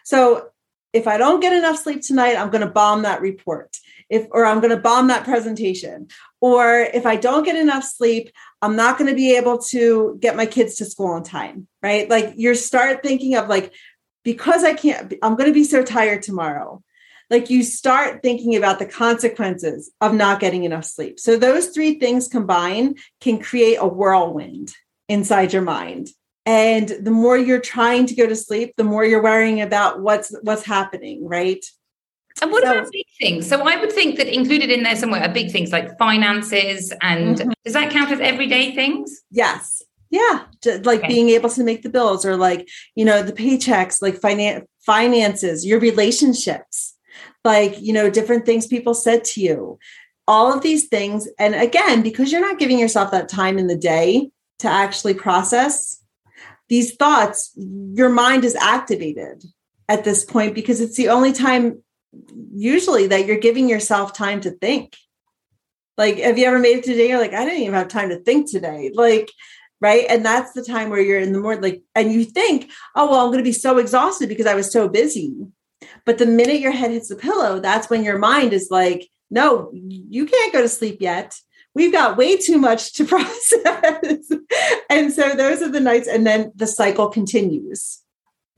So 0.05 0.49
if 0.93 1.09
I 1.09 1.17
don't 1.17 1.41
get 1.41 1.53
enough 1.53 1.79
sleep 1.79 2.03
tonight, 2.03 2.37
I'm 2.37 2.51
going 2.51 2.67
to 2.67 2.71
bomb 2.71 3.03
that 3.03 3.21
report. 3.21 3.79
If 4.11 4.27
or 4.31 4.45
I'm 4.45 4.61
going 4.61 4.77
to 4.77 4.83
bomb 4.83 5.09
that 5.09 5.25
presentation. 5.25 6.09
Or 6.41 6.81
if 6.81 7.07
I 7.07 7.17
don't 7.17 7.45
get 7.45 7.57
enough 7.57 7.85
sleep, 7.85 8.31
I'm 8.61 8.77
not 8.77 8.99
going 8.99 9.09
to 9.09 9.17
be 9.17 9.37
able 9.37 9.59
to 9.71 10.19
get 10.21 10.37
my 10.37 10.45
kids 10.45 10.75
to 10.77 10.85
school 10.85 11.13
on 11.13 11.23
time, 11.23 11.67
right? 11.83 12.09
Like 12.11 12.35
you 12.37 12.55
start 12.55 13.03
thinking 13.03 13.37
of 13.37 13.49
like 13.49 13.73
because 14.23 14.65
I 14.65 14.75
can't 14.75 15.15
I'm 15.23 15.37
going 15.37 15.49
to 15.49 15.55
be 15.55 15.65
so 15.65 15.83
tired 15.83 16.23
tomorrow. 16.23 16.83
Like 17.33 17.49
you 17.49 17.63
start 17.63 18.21
thinking 18.23 18.57
about 18.57 18.79
the 18.79 18.85
consequences 18.85 19.91
of 20.03 20.13
not 20.13 20.39
getting 20.39 20.65
enough 20.65 20.85
sleep. 20.85 21.19
So 21.19 21.39
those 21.39 21.69
three 21.69 21.99
things 21.99 22.29
combined 22.29 22.99
can 23.23 23.39
create 23.39 23.77
a 23.77 23.89
whirlwind 23.89 24.75
inside 25.09 25.55
your 25.55 25.63
mind. 25.63 26.11
And 26.45 26.91
the 26.91 27.11
more 27.11 27.39
you're 27.39 27.59
trying 27.59 28.05
to 28.07 28.15
go 28.15 28.27
to 28.27 28.37
sleep 28.37 28.75
the 28.77 28.85
more 28.85 29.07
you're 29.07 29.23
worrying 29.23 29.63
about 29.63 30.01
what's 30.01 30.37
what's 30.43 30.65
happening 30.65 31.27
right? 31.27 31.65
And 32.43 32.51
what 32.51 32.65
so, 32.65 32.73
about 32.73 32.93
big 32.93 33.07
things? 33.19 33.49
So 33.49 33.67
i 33.67 33.77
would 33.77 33.93
think 33.93 34.19
that 34.19 34.29
included 34.29 34.71
in 34.71 34.83
there 34.83 34.97
somewhere 34.97 35.23
are 35.23 35.33
big 35.33 35.51
things 35.51 35.73
like 35.73 35.97
finances 35.99 36.93
and 37.01 37.39
mm-hmm. 37.39 37.51
does 37.65 37.73
that 37.73 37.91
count 37.91 38.11
as 38.11 38.21
everyday 38.21 38.75
things? 38.75 39.23
Yes. 39.31 39.83
Yeah. 40.11 40.43
Like 40.85 40.99
okay. 40.99 41.09
being 41.09 41.31
able 41.31 41.49
to 41.49 41.65
make 41.65 41.81
the 41.83 41.89
bills 41.89 42.27
or 42.27 42.37
like 42.37 42.69
you 42.95 43.07
know 43.07 43.23
the 43.23 43.33
paychecks 43.33 44.03
like 44.03 44.21
finan- 44.21 44.67
finances 44.85 45.65
your 45.65 45.81
relationships 45.81 46.92
like 47.45 47.81
you 47.81 47.93
know 47.93 48.11
different 48.11 48.47
things 48.47 48.67
people 48.67 48.95
said 48.95 49.25
to 49.25 49.41
you 49.41 49.79
all 50.29 50.53
of 50.53 50.63
these 50.63 50.89
things 50.89 51.29
and 51.39 51.55
again 51.55 52.03
because 52.03 52.31
you're 52.31 52.41
not 52.41 52.59
giving 52.59 52.79
yourself 52.79 53.11
that 53.11 53.29
time 53.29 53.59
in 53.59 53.67
the 53.67 53.77
day 53.77 54.31
to 54.59 54.69
actually 54.69 55.15
process 55.15 56.03
these 56.73 56.95
thoughts, 56.95 57.53
your 57.55 58.09
mind 58.09 58.47
is 58.47 58.57
activated 58.57 59.45
at 59.91 60.05
this 60.05 60.25
point 60.25 60.55
because 60.55 60.81
it's 60.81 60.97
the 60.97 61.11
only 61.11 61.31
time 61.35 61.83
usually 62.55 63.09
that 63.09 63.27
you're 63.27 63.37
giving 63.37 63.69
yourself 63.69 64.15
time 64.15 64.41
to 64.41 64.53
think. 64.53 64.97
Like, 65.99 66.17
have 66.17 66.39
you 66.39 66.47
ever 66.47 66.59
made 66.59 66.79
it 66.79 66.85
today? 66.85 67.11
You're 67.11 67.21
like, 67.21 67.35
I 67.35 67.45
didn't 67.45 67.61
even 67.61 67.75
have 67.75 67.89
time 67.89 68.09
to 68.09 68.21
think 68.21 68.51
today. 68.51 68.91
Like, 68.95 69.31
right. 69.83 70.07
And 70.09 70.25
that's 70.25 70.53
the 70.53 70.65
time 70.65 70.89
where 70.89 71.03
you're 71.03 71.21
in 71.21 71.35
the 71.35 71.41
morning, 71.41 71.63
like, 71.63 71.83
and 71.95 72.11
you 72.11 72.25
think, 72.25 72.71
oh, 72.97 73.11
well, 73.11 73.21
I'm 73.21 73.27
going 73.27 73.45
to 73.45 73.45
be 73.45 73.53
so 73.53 73.77
exhausted 73.77 74.31
because 74.31 74.47
I 74.47 74.55
was 74.55 74.73
so 74.73 74.89
busy. 74.89 75.35
But 76.05 76.19
the 76.19 76.27
minute 76.27 76.61
your 76.61 76.73
head 76.73 76.91
hits 76.91 77.09
the 77.09 77.17
pillow, 77.17 77.61
that's 77.61 77.91
when 77.91 78.05
your 78.05 78.19
mind 78.19 78.53
is 78.53 78.69
like, 78.71 79.09
no, 79.31 79.71
you 79.73 80.27
can't 80.27 80.53
go 80.53 80.63
to 80.63 80.69
sleep 80.69 80.99
yet 81.01 81.35
we've 81.75 81.93
got 81.93 82.17
way 82.17 82.37
too 82.37 82.59
much 82.59 82.95
to 82.95 83.05
process. 83.07 84.33
and 84.91 85.13
so 85.13 85.35
those 85.35 85.63
are 85.63 85.71
the 85.71 85.81
nights, 85.81 86.09
and 86.09 86.27
then 86.27 86.53
the 86.55 86.67
cycle 86.67 87.09
continues, 87.09 88.03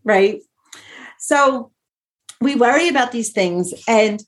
right? 0.05 0.41
So 1.19 1.73
we 2.41 2.55
worry 2.55 2.89
about 2.89 3.13
these 3.13 3.33
things, 3.33 3.73
and 3.89 4.23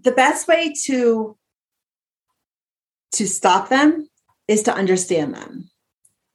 the 0.00 0.12
best 0.12 0.48
way 0.48 0.74
to 0.84 1.36
to 3.12 3.28
stop 3.28 3.68
them 3.68 4.08
is 4.48 4.64
to 4.64 4.74
understand 4.74 5.34
them. 5.34 5.70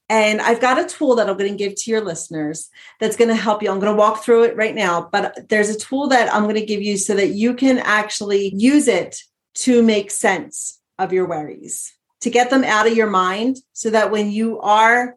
And 0.10 0.42
I've 0.42 0.60
got 0.60 0.80
a 0.80 0.88
tool 0.88 1.16
that 1.16 1.30
I'm 1.30 1.38
going 1.38 1.52
to 1.52 1.58
give 1.58 1.76
to 1.76 1.92
your 1.92 2.02
listeners 2.02 2.70
that's 3.00 3.16
going 3.16 3.28
to 3.28 3.36
help 3.36 3.62
you. 3.62 3.70
I'm 3.70 3.80
going 3.80 3.94
to 3.94 3.98
walk 3.98 4.24
through 4.24 4.44
it 4.44 4.58
right 4.58 4.74
now, 4.74 5.08
but 5.12 5.48
there's 5.50 5.70
a 5.70 5.78
tool 5.78 6.08
that 6.08 6.34
I'm 6.34 6.44
going 6.44 6.56
to 6.56 6.66
give 6.66 6.82
you 6.82 6.98
so 6.98 7.16
that 7.16 7.30
you 7.30 7.54
can 7.54 7.78
actually 7.78 8.54
use 8.56 8.88
it 8.88 9.22
to 9.56 9.84
make 9.84 10.10
sense 10.10 10.80
of 10.98 11.14
your 11.14 11.28
worries, 11.28 11.94
to 12.22 12.32
get 12.32 12.50
them 12.50 12.64
out 12.64 12.88
of 12.88 12.96
your 12.96 13.10
mind 13.10 13.58
so 13.74 13.92
that 13.92 14.10
when 14.10 14.32
you 14.32 14.60
are 14.62 15.16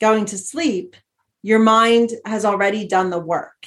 going 0.00 0.24
to 0.26 0.38
sleep, 0.38 0.96
your 1.42 1.60
mind 1.60 2.10
has 2.24 2.44
already 2.44 2.88
done 2.88 3.10
the 3.10 3.20
work. 3.20 3.66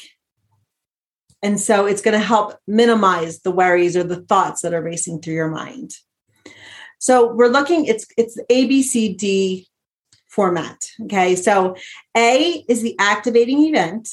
And 1.42 1.60
so 1.60 1.86
it's 1.86 2.02
going 2.02 2.20
to 2.20 2.26
help 2.26 2.58
minimize 2.68 3.40
the 3.40 3.52
worries 3.52 3.96
or 3.96 4.04
the 4.04 4.22
thoughts 4.22 4.62
that 4.62 4.74
are 4.74 4.82
racing 4.82 5.22
through 5.22 5.34
your 5.34 5.50
mind. 5.50 5.92
So 7.00 7.34
we're 7.34 7.48
looking, 7.48 7.86
it's 7.86 8.06
it's 8.16 8.38
ABCD 8.52 9.66
format. 10.32 10.78
Okay. 11.04 11.36
So 11.36 11.76
A 12.18 12.66
is 12.68 12.82
the 12.82 12.96
activating 13.00 13.64
event, 13.66 14.10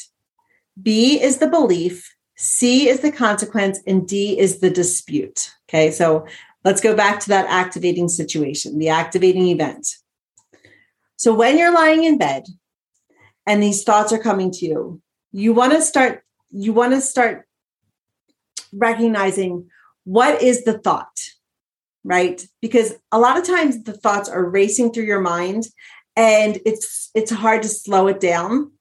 B 0.81 1.21
is 1.21 1.39
the 1.39 1.49
belief, 1.49 2.15
C 2.37 2.89
is 2.89 3.01
the 3.01 3.13
consequence, 3.13 3.81
and 3.87 4.07
D 4.07 4.39
is 4.39 4.61
the 4.61 4.71
dispute. 4.71 5.51
Okay. 5.69 5.91
So 5.91 6.27
Let's 6.65 6.81
go 6.81 6.95
back 6.95 7.21
to 7.21 7.29
that 7.29 7.47
activating 7.49 8.09
situation, 8.09 8.79
the 8.79 8.89
activating 8.89 9.47
event. 9.47 9.89
So 11.17 11.33
when 11.33 11.57
you're 11.57 11.73
lying 11.73 12.05
in 12.05 12.19
bed 12.19 12.45
and 13.47 13.63
these 13.63 13.85
thoughts 13.85 14.13
are 14.13 14.19
coming 14.19 14.51
to 14.53 14.67
you, 14.67 15.03
you 15.33 15.53
want 15.53 15.73
to 15.73 15.81
start 15.81 16.23
you 16.51 16.73
want 16.73 16.93
to 16.93 17.01
start 17.01 17.47
recognizing 18.73 19.69
what 20.05 20.43
is 20.43 20.65
the 20.65 20.79
thought, 20.79 21.19
right? 22.05 22.47
Because 22.61 22.95
a 23.13 23.19
lot 23.19 23.39
of 23.39 23.47
times 23.47 23.85
the 23.85 23.93
thoughts 23.93 24.29
are 24.29 24.45
racing 24.45 24.93
through 24.93 25.05
your 25.05 25.21
mind 25.21 25.67
and 26.19 26.59
it's 26.67 27.11
it's 27.15 27.31
hard 27.31 27.63
to 27.63 27.69
slow 27.69 28.09
it 28.09 28.21
down. 28.21 28.73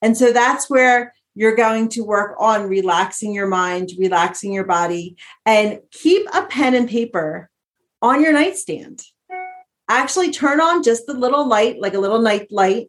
And 0.00 0.16
so 0.16 0.32
that's 0.32 0.68
where 0.70 1.12
you're 1.34 1.54
going 1.54 1.90
to 1.90 2.00
work 2.00 2.34
on 2.40 2.68
relaxing 2.68 3.34
your 3.34 3.46
mind, 3.46 3.90
relaxing 3.98 4.54
your 4.54 4.64
body, 4.64 5.16
and 5.44 5.80
keep 5.92 6.26
a 6.34 6.46
pen 6.46 6.74
and 6.74 6.88
paper 6.88 7.50
on 8.00 8.22
your 8.22 8.32
nightstand. 8.32 9.02
Actually, 9.88 10.30
turn 10.30 10.60
on 10.60 10.82
just 10.82 11.06
the 11.06 11.12
little 11.12 11.46
light, 11.46 11.78
like 11.78 11.94
a 11.94 12.00
little 12.00 12.20
night 12.20 12.50
light, 12.50 12.88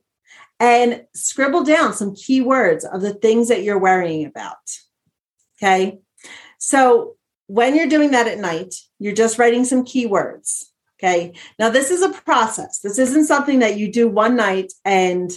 and 0.61 1.05
scribble 1.13 1.63
down 1.63 1.93
some 1.93 2.15
keywords 2.15 2.85
of 2.85 3.01
the 3.01 3.13
things 3.13 3.49
that 3.49 3.63
you're 3.63 3.79
worrying 3.79 4.25
about. 4.25 4.55
Okay. 5.57 5.99
So 6.57 7.17
when 7.47 7.75
you're 7.75 7.87
doing 7.87 8.11
that 8.11 8.27
at 8.27 8.39
night, 8.39 8.75
you're 8.97 9.13
just 9.13 9.37
writing 9.37 9.65
some 9.65 9.83
keywords. 9.83 10.65
Okay. 10.99 11.33
Now, 11.59 11.69
this 11.69 11.91
is 11.91 12.01
a 12.01 12.09
process. 12.09 12.79
This 12.79 12.97
isn't 12.97 13.25
something 13.25 13.59
that 13.59 13.77
you 13.77 13.91
do 13.91 14.07
one 14.07 14.35
night 14.35 14.73
and 14.83 15.31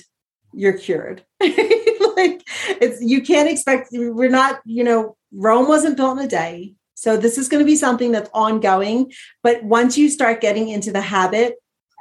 you're 0.55 0.79
cured. 0.79 1.23
like 1.41 2.43
it's 2.81 3.03
you 3.03 3.23
can't 3.23 3.49
expect 3.49 3.89
we're 3.93 4.31
not, 4.31 4.61
you 4.65 4.85
know, 4.85 5.17
Rome 5.33 5.69
wasn't 5.69 5.97
built 5.97 6.19
in 6.19 6.25
a 6.25 6.29
day. 6.29 6.75
So 6.95 7.17
this 7.17 7.39
is 7.39 7.49
going 7.49 7.61
to 7.61 7.67
be 7.67 7.77
something 7.77 8.13
that's 8.13 8.29
ongoing, 8.35 9.13
but 9.43 9.63
once 9.63 9.97
you 9.97 10.11
start 10.11 10.43
getting 10.43 10.69
into 10.69 10.93
the 10.93 11.01
habit 11.01 11.57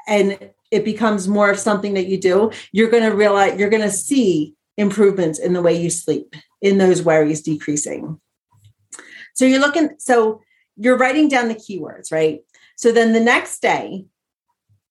and 0.08 0.52
it 0.72 0.84
becomes 0.84 1.28
more 1.28 1.50
of 1.50 1.58
something 1.58 1.93
that 1.93 2.08
you 2.08 2.19
do, 2.19 2.52
you're 2.74 2.89
going 2.89 3.10
to 3.10 3.15
realize 3.15 3.58
you're 3.58 3.69
going 3.69 3.82
to 3.82 3.91
see 3.91 4.56
improvements 4.78 5.39
in 5.39 5.54
the 5.54 5.62
way 5.62 5.82
you 5.82 5.89
sleep, 5.89 6.36
in 6.62 6.80
those 6.80 7.02
worries 7.02 7.41
decreasing. 7.41 8.19
So 9.36 9.45
you're 9.45 9.62
looking, 9.62 9.91
so 10.00 10.41
you're 10.80 10.98
writing 10.98 11.28
down 11.28 11.50
the 11.50 11.56
keywords, 11.56 12.12
right? 12.12 12.39
So 12.78 12.92
then 12.92 13.13
the 13.13 13.20
next 13.20 13.62
day, 13.62 14.06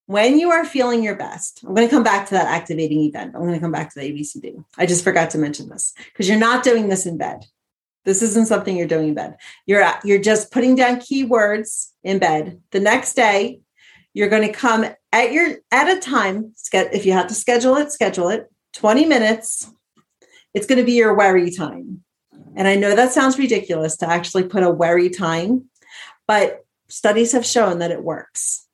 when 0.07 0.39
you 0.39 0.51
are 0.51 0.65
feeling 0.65 1.03
your 1.03 1.17
best, 1.17 1.61
I'm 1.65 1.75
going 1.75 1.89
to 1.89 1.95
come 1.95 2.03
back 2.03 2.27
to 2.27 2.35
that 2.35 2.47
activating 2.47 3.01
event. 3.01 3.35
I'm 3.35 3.43
going 3.43 3.55
to 3.55 3.61
come 3.61 3.73
back 3.73 3.93
to 3.93 4.01
the 4.01 4.13
ABCD. 4.13 4.63
I 4.77 4.87
just 4.87 5.05
forgot 5.05 5.31
to 5.31 5.39
mention 5.39 5.69
this 5.69 5.95
because 6.13 6.29
you're 6.29 6.39
not 6.39 6.63
doing 6.63 6.89
this 6.89 7.07
in 7.07 7.19
bed. 7.19 7.45
This 8.05 8.23
isn't 8.23 8.47
something 8.47 8.77
you're 8.77 8.87
doing 8.87 9.09
in 9.09 9.15
bed. 9.15 9.37
You're 9.67 9.87
you're 10.05 10.21
just 10.21 10.51
putting 10.51 10.77
down 10.77 10.97
keywords 10.97 11.89
in 12.03 12.19
bed. 12.19 12.61
The 12.71 12.81
next 12.81 13.15
day, 13.15 13.61
you're 14.15 14.31
going 14.31 14.47
to 14.47 14.53
come 14.53 14.87
at 15.13 15.33
your 15.33 15.57
at 15.71 15.95
a 15.95 16.01
time. 16.01 16.55
If 16.73 17.05
you 17.05 17.13
have 17.13 17.29
to 17.29 17.35
schedule 17.35 17.77
it, 17.77 17.93
schedule 17.93 18.31
it. 18.31 18.51
20 18.75 19.05
minutes. 19.05 19.71
It's 20.55 20.67
going 20.67 20.79
to 20.79 20.85
be 20.85 20.93
your 20.93 21.17
worry 21.17 21.51
time. 21.51 22.03
And 22.57 22.67
I 22.67 22.75
know 22.75 22.97
that 22.97 23.13
sounds 23.13 23.39
ridiculous 23.39 23.97
to 23.99 24.09
actually 24.09 24.45
put 24.45 24.63
a 24.63 24.71
worry 24.71 25.11
time, 25.11 25.68
but 26.29 26.65
studies 26.89 27.33
have 27.33 27.45
shown 27.45 27.81
that 27.81 27.91
it 27.91 28.05
works. 28.05 28.69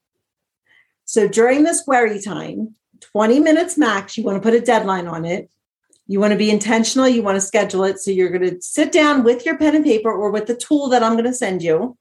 So 1.06 1.28
during 1.28 1.62
this 1.62 1.84
worry 1.86 2.20
time, 2.20 2.74
20 3.00 3.40
minutes 3.40 3.78
max, 3.78 4.18
you 4.18 4.24
want 4.24 4.42
to 4.42 4.46
put 4.46 4.60
a 4.60 4.64
deadline 4.64 5.06
on 5.06 5.24
it. 5.24 5.48
You 6.06 6.20
want 6.20 6.32
to 6.32 6.38
be 6.38 6.50
intentional, 6.50 7.08
you 7.08 7.22
want 7.22 7.36
to 7.36 7.40
schedule 7.40 7.84
it. 7.84 7.98
So 7.98 8.10
you're 8.10 8.28
going 8.28 8.50
to 8.50 8.60
sit 8.60 8.92
down 8.92 9.24
with 9.24 9.46
your 9.46 9.56
pen 9.56 9.74
and 9.74 9.84
paper 9.84 10.12
or 10.12 10.30
with 10.30 10.46
the 10.46 10.56
tool 10.56 10.88
that 10.90 11.02
I'm 11.02 11.12
going 11.12 11.24
to 11.24 11.32
send 11.32 11.62
you. 11.62 11.96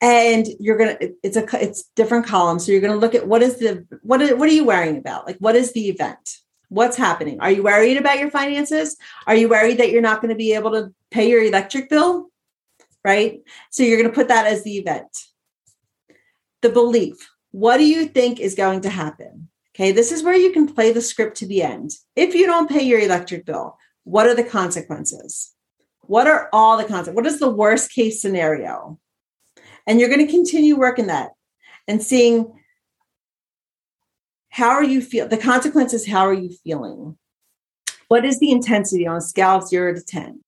And 0.00 0.46
you're 0.58 0.78
to 0.78 1.12
it's 1.22 1.36
a 1.36 1.46
it's 1.62 1.82
different 1.94 2.24
columns. 2.24 2.64
So 2.64 2.72
you're 2.72 2.80
to 2.80 2.96
look 2.96 3.14
at 3.14 3.26
what 3.26 3.42
is 3.42 3.58
the 3.58 3.86
what 4.02 4.22
is, 4.22 4.32
what 4.32 4.48
are 4.48 4.52
you 4.52 4.64
worrying 4.64 4.96
about? 4.96 5.26
Like 5.26 5.36
what 5.38 5.56
is 5.56 5.74
the 5.74 5.90
event? 5.90 6.38
What's 6.70 6.96
happening? 6.96 7.38
Are 7.40 7.50
you 7.50 7.62
worried 7.62 7.98
about 7.98 8.18
your 8.18 8.30
finances? 8.30 8.96
Are 9.26 9.34
you 9.34 9.50
worried 9.50 9.76
that 9.78 9.90
you're 9.90 10.00
not 10.00 10.22
going 10.22 10.30
to 10.30 10.36
be 10.36 10.54
able 10.54 10.70
to 10.70 10.94
pay 11.10 11.28
your 11.28 11.42
electric 11.42 11.90
bill? 11.90 12.29
Right? 13.04 13.40
So 13.70 13.82
you're 13.82 13.98
going 13.98 14.10
to 14.10 14.14
put 14.14 14.28
that 14.28 14.46
as 14.46 14.62
the 14.62 14.76
event. 14.76 15.08
The 16.62 16.68
belief. 16.68 17.30
What 17.52 17.78
do 17.78 17.86
you 17.86 18.06
think 18.06 18.38
is 18.38 18.54
going 18.54 18.82
to 18.82 18.90
happen? 18.90 19.48
Okay, 19.74 19.92
this 19.92 20.12
is 20.12 20.22
where 20.22 20.36
you 20.36 20.52
can 20.52 20.72
play 20.72 20.92
the 20.92 21.00
script 21.00 21.36
to 21.38 21.46
the 21.46 21.62
end. 21.62 21.92
If 22.14 22.34
you 22.34 22.46
don't 22.46 22.68
pay 22.68 22.82
your 22.82 23.00
electric 23.00 23.46
bill, 23.46 23.78
what 24.04 24.26
are 24.26 24.34
the 24.34 24.44
consequences? 24.44 25.52
What 26.02 26.26
are 26.26 26.48
all 26.52 26.76
the 26.76 26.84
consequences? 26.84 27.14
What 27.14 27.26
is 27.26 27.38
the 27.38 27.50
worst 27.50 27.92
case 27.92 28.20
scenario? 28.20 28.98
And 29.86 29.98
you're 29.98 30.08
going 30.08 30.26
to 30.26 30.32
continue 30.32 30.76
working 30.76 31.06
that 31.06 31.30
and 31.88 32.02
seeing 32.02 32.52
how 34.50 34.70
are 34.70 34.84
you 34.84 35.00
feel 35.00 35.26
the 35.26 35.36
consequences 35.36 36.06
how 36.06 36.26
are 36.26 36.34
you 36.34 36.50
feeling 36.62 37.16
what 38.08 38.24
is 38.24 38.38
the 38.40 38.50
intensity 38.50 39.06
on 39.06 39.16
a 39.16 39.20
scale 39.20 39.56
of 39.56 39.66
0 39.66 39.94
to 39.94 40.02
10 40.02 40.40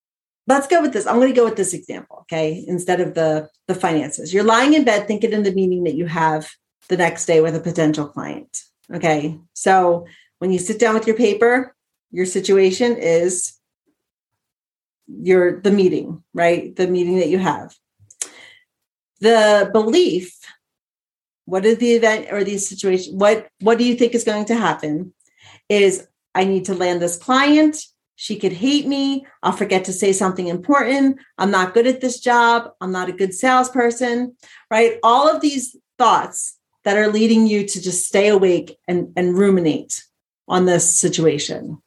let's 0.47 0.67
go 0.67 0.83
with 0.83 0.93
this 0.93 1.07
i'm 1.07 1.17
going 1.17 1.29
to 1.29 1.35
go 1.35 1.45
with 1.45 1.57
this 1.57 1.75
example 1.75 2.19
okay 2.23 2.65
instead 2.67 3.01
of 3.01 3.15
the 3.15 3.49
the 3.69 3.75
finances 3.75 4.33
you're 4.33 4.45
lying 4.45 4.75
in 4.75 4.85
bed 4.85 5.07
thinking 5.07 5.33
in 5.33 5.43
the 5.43 5.53
meeting 5.53 5.85
that 5.85 5.95
you 5.95 6.07
have 6.07 6.51
the 6.89 6.97
next 6.97 7.27
day 7.27 7.41
with 7.41 7.55
a 7.55 7.61
potential 7.61 8.07
client 8.07 8.63
Okay. 8.93 9.39
So 9.55 10.07
when 10.39 10.53
you 10.53 10.59
sit 10.59 10.79
down 10.79 10.95
with 10.95 11.07
your 11.07 11.17
paper, 11.17 11.75
your 12.11 12.27
situation 12.27 12.97
is 12.97 13.55
your 15.07 15.61
the 15.61 15.71
meeting, 15.71 16.23
right? 16.35 16.75
The 16.75 16.87
meeting 16.87 17.19
that 17.19 17.29
you 17.29 17.39
have. 17.39 17.75
The 19.21 19.71
belief, 19.73 20.37
what 21.45 21.65
is 21.65 21.79
the 21.79 21.93
event 21.93 22.29
or 22.31 22.45
the 22.45 22.59
situation? 22.59 23.19
What 23.19 23.49
what 23.61 23.79
do 23.79 23.85
you 23.85 23.95
think 23.95 24.15
is 24.15 24.25
going 24.25 24.47
to 24.47 24.55
happen? 24.55 25.15
Is 25.69 26.07
I 26.35 26.45
need 26.45 26.67
to 26.67 26.75
land 26.75 27.01
this 27.01 27.17
client. 27.17 27.79
She 28.23 28.39
could 28.39 28.53
hate 28.53 28.87
me. 28.87 29.27
I'll 29.43 29.51
forget 29.51 29.87
to 29.87 29.93
say 29.93 30.13
something 30.13 30.47
important. 30.47 31.19
I'm 31.39 31.51
not 31.51 31.75
good 31.75 31.89
at 31.89 32.01
this 32.01 32.21
job. 32.21 32.71
I'm 32.81 32.93
not 32.93 33.09
a 33.09 33.13
good 33.13 33.35
salesperson, 33.35 34.37
right? 34.71 35.01
All 35.03 35.29
of 35.29 35.41
these 35.41 35.75
thoughts 35.99 36.57
that 36.85 36.97
are 36.97 37.09
leading 37.09 37.49
you 37.49 37.67
to 37.67 37.83
just 37.83 38.07
stay 38.07 38.29
awake 38.29 38.79
and, 38.87 39.13
and 39.17 39.37
ruminate 39.37 40.05
on 40.47 40.67
this 40.67 40.97
situation. 40.97 41.83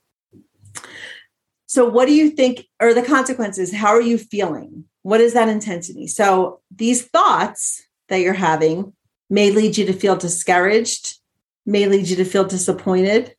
So, 1.68 1.88
what 1.88 2.06
do 2.06 2.14
you 2.14 2.32
think 2.32 2.66
are 2.82 2.94
the 2.94 3.02
consequences? 3.02 3.74
How 3.74 3.94
are 3.94 4.02
you 4.02 4.18
feeling? 4.18 4.84
What 5.04 5.22
is 5.22 5.36
that 5.36 5.48
intensity? 5.48 6.06
So, 6.06 6.60
these 6.70 7.06
thoughts 7.06 7.82
that 8.10 8.20
you're 8.20 8.34
having 8.34 8.92
may 9.30 9.52
lead 9.52 9.78
you 9.78 9.86
to 9.86 9.94
feel 9.94 10.18
discouraged, 10.18 11.18
may 11.66 11.88
lead 11.88 12.10
you 12.10 12.18
to 12.18 12.26
feel 12.26 12.44
disappointed. 12.44 13.38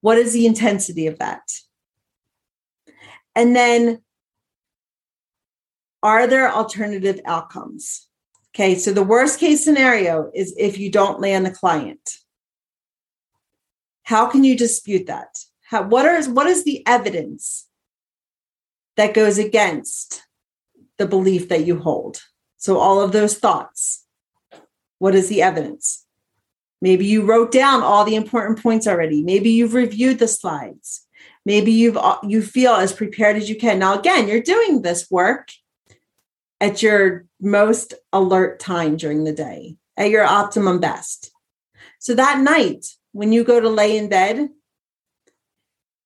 What 0.00 0.16
is 0.16 0.32
the 0.32 0.46
intensity 0.46 1.08
of 1.08 1.18
that? 1.18 1.42
And 3.34 3.54
then, 3.54 4.02
are 6.02 6.26
there 6.26 6.52
alternative 6.52 7.20
outcomes? 7.24 8.08
Okay, 8.54 8.76
so 8.76 8.92
the 8.92 9.02
worst 9.02 9.40
case 9.40 9.64
scenario 9.64 10.30
is 10.34 10.54
if 10.56 10.78
you 10.78 10.90
don't 10.90 11.20
land 11.20 11.44
the 11.44 11.50
client. 11.50 12.18
How 14.04 14.26
can 14.26 14.44
you 14.44 14.56
dispute 14.56 15.06
that? 15.06 15.38
How, 15.62 15.82
what, 15.82 16.06
are, 16.06 16.22
what 16.30 16.46
is 16.46 16.64
the 16.64 16.86
evidence 16.86 17.66
that 18.96 19.14
goes 19.14 19.38
against 19.38 20.22
the 20.98 21.06
belief 21.06 21.48
that 21.48 21.66
you 21.66 21.78
hold? 21.78 22.20
So, 22.58 22.78
all 22.78 23.00
of 23.00 23.12
those 23.12 23.38
thoughts, 23.38 24.04
what 24.98 25.14
is 25.14 25.28
the 25.28 25.42
evidence? 25.42 26.06
Maybe 26.80 27.06
you 27.06 27.22
wrote 27.24 27.50
down 27.50 27.82
all 27.82 28.04
the 28.04 28.14
important 28.14 28.62
points 28.62 28.86
already. 28.86 29.22
Maybe 29.22 29.50
you've 29.50 29.74
reviewed 29.74 30.18
the 30.18 30.28
slides. 30.28 31.06
Maybe 31.44 31.72
you've 31.72 31.96
uh, 31.96 32.18
you 32.22 32.42
feel 32.42 32.72
as 32.72 32.92
prepared 32.92 33.36
as 33.36 33.48
you 33.48 33.56
can. 33.56 33.78
Now, 33.78 33.98
again, 33.98 34.28
you're 34.28 34.40
doing 34.40 34.82
this 34.82 35.10
work 35.10 35.48
at 36.60 36.82
your 36.82 37.26
most 37.40 37.94
alert 38.12 38.58
time 38.58 38.96
during 38.96 39.24
the 39.24 39.32
day, 39.32 39.76
at 39.96 40.10
your 40.10 40.24
optimum 40.24 40.80
best. 40.80 41.30
So 41.98 42.14
that 42.14 42.40
night, 42.40 42.86
when 43.12 43.32
you 43.32 43.44
go 43.44 43.60
to 43.60 43.68
lay 43.68 43.96
in 43.96 44.08
bed, 44.08 44.48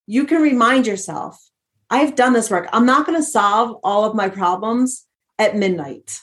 you 0.06 0.24
can 0.24 0.42
remind 0.42 0.86
yourself, 0.86 1.38
I've 1.90 2.16
done 2.16 2.32
this 2.32 2.50
work. 2.50 2.68
I'm 2.72 2.86
not 2.86 3.06
going 3.06 3.18
to 3.18 3.24
solve 3.24 3.78
all 3.84 4.04
of 4.04 4.16
my 4.16 4.28
problems 4.28 5.06
at 5.38 5.56
midnight 5.56 6.20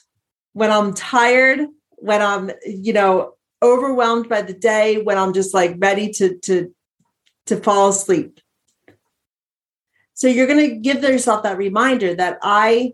when 0.53 0.71
I'm 0.71 0.93
tired, 0.93 1.67
when 1.89 2.21
I'm, 2.21 2.51
you 2.65 2.93
know, 2.93 3.33
overwhelmed 3.61 4.29
by 4.29 4.41
the 4.41 4.53
day, 4.53 5.01
when 5.01 5.17
I'm 5.17 5.33
just 5.33 5.53
like 5.53 5.75
ready 5.79 6.11
to 6.13 6.37
to 6.39 6.73
to 7.47 7.57
fall 7.57 7.89
asleep. 7.89 8.39
So 10.15 10.27
you're 10.27 10.47
going 10.47 10.69
to 10.69 10.75
give 10.77 11.03
yourself 11.03 11.43
that 11.43 11.57
reminder 11.57 12.15
that 12.15 12.39
I 12.41 12.93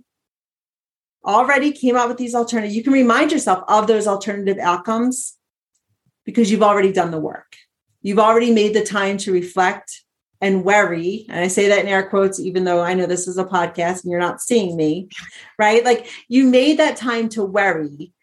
already 1.23 1.71
came 1.71 1.95
out 1.95 2.09
with 2.09 2.17
these 2.17 2.33
alternatives. 2.33 2.75
You 2.75 2.83
can 2.83 2.93
remind 2.93 3.31
yourself 3.31 3.63
of 3.67 3.85
those 3.85 4.07
alternative 4.07 4.57
outcomes 4.57 5.37
because 6.25 6.51
you've 6.51 6.63
already 6.63 6.91
done 6.91 7.11
the 7.11 7.19
work. 7.19 7.55
You've 8.01 8.19
already 8.19 8.51
made 8.51 8.73
the 8.73 8.83
time 8.83 9.17
to 9.17 9.31
reflect 9.31 10.03
and 10.41 10.65
worry. 10.65 11.27
And 11.29 11.39
I 11.39 11.47
say 11.47 11.67
that 11.67 11.81
in 11.81 11.87
air 11.87 12.09
quotes, 12.09 12.39
even 12.39 12.63
though 12.63 12.81
I 12.81 12.95
know 12.95 13.05
this 13.05 13.27
is 13.27 13.37
a 13.37 13.45
podcast 13.45 14.03
and 14.03 14.11
you're 14.11 14.19
not 14.19 14.41
seeing 14.41 14.75
me, 14.75 15.09
right? 15.59 15.85
Like 15.85 16.09
you 16.27 16.45
made 16.45 16.79
that 16.79 16.97
time 16.97 17.29
to 17.29 17.43
worry 17.43 18.13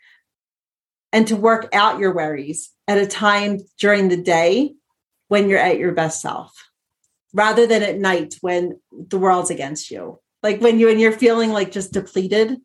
and 1.12 1.28
to 1.28 1.36
work 1.36 1.68
out 1.72 2.00
your 2.00 2.12
worries 2.12 2.70
at 2.88 2.98
a 2.98 3.06
time 3.06 3.60
during 3.78 4.08
the 4.08 4.20
day 4.20 4.74
when 5.28 5.48
you're 5.48 5.60
at 5.60 5.78
your 5.78 5.92
best 5.92 6.20
self 6.20 6.67
rather 7.32 7.66
than 7.66 7.82
at 7.82 7.98
night 7.98 8.34
when 8.40 8.80
the 8.90 9.18
world's 9.18 9.50
against 9.50 9.90
you. 9.90 10.18
Like 10.42 10.60
when 10.60 10.78
you 10.78 10.88
and 10.88 11.00
you're 11.00 11.12
feeling 11.12 11.52
like 11.52 11.72
just 11.72 11.92
depleted 11.92 12.58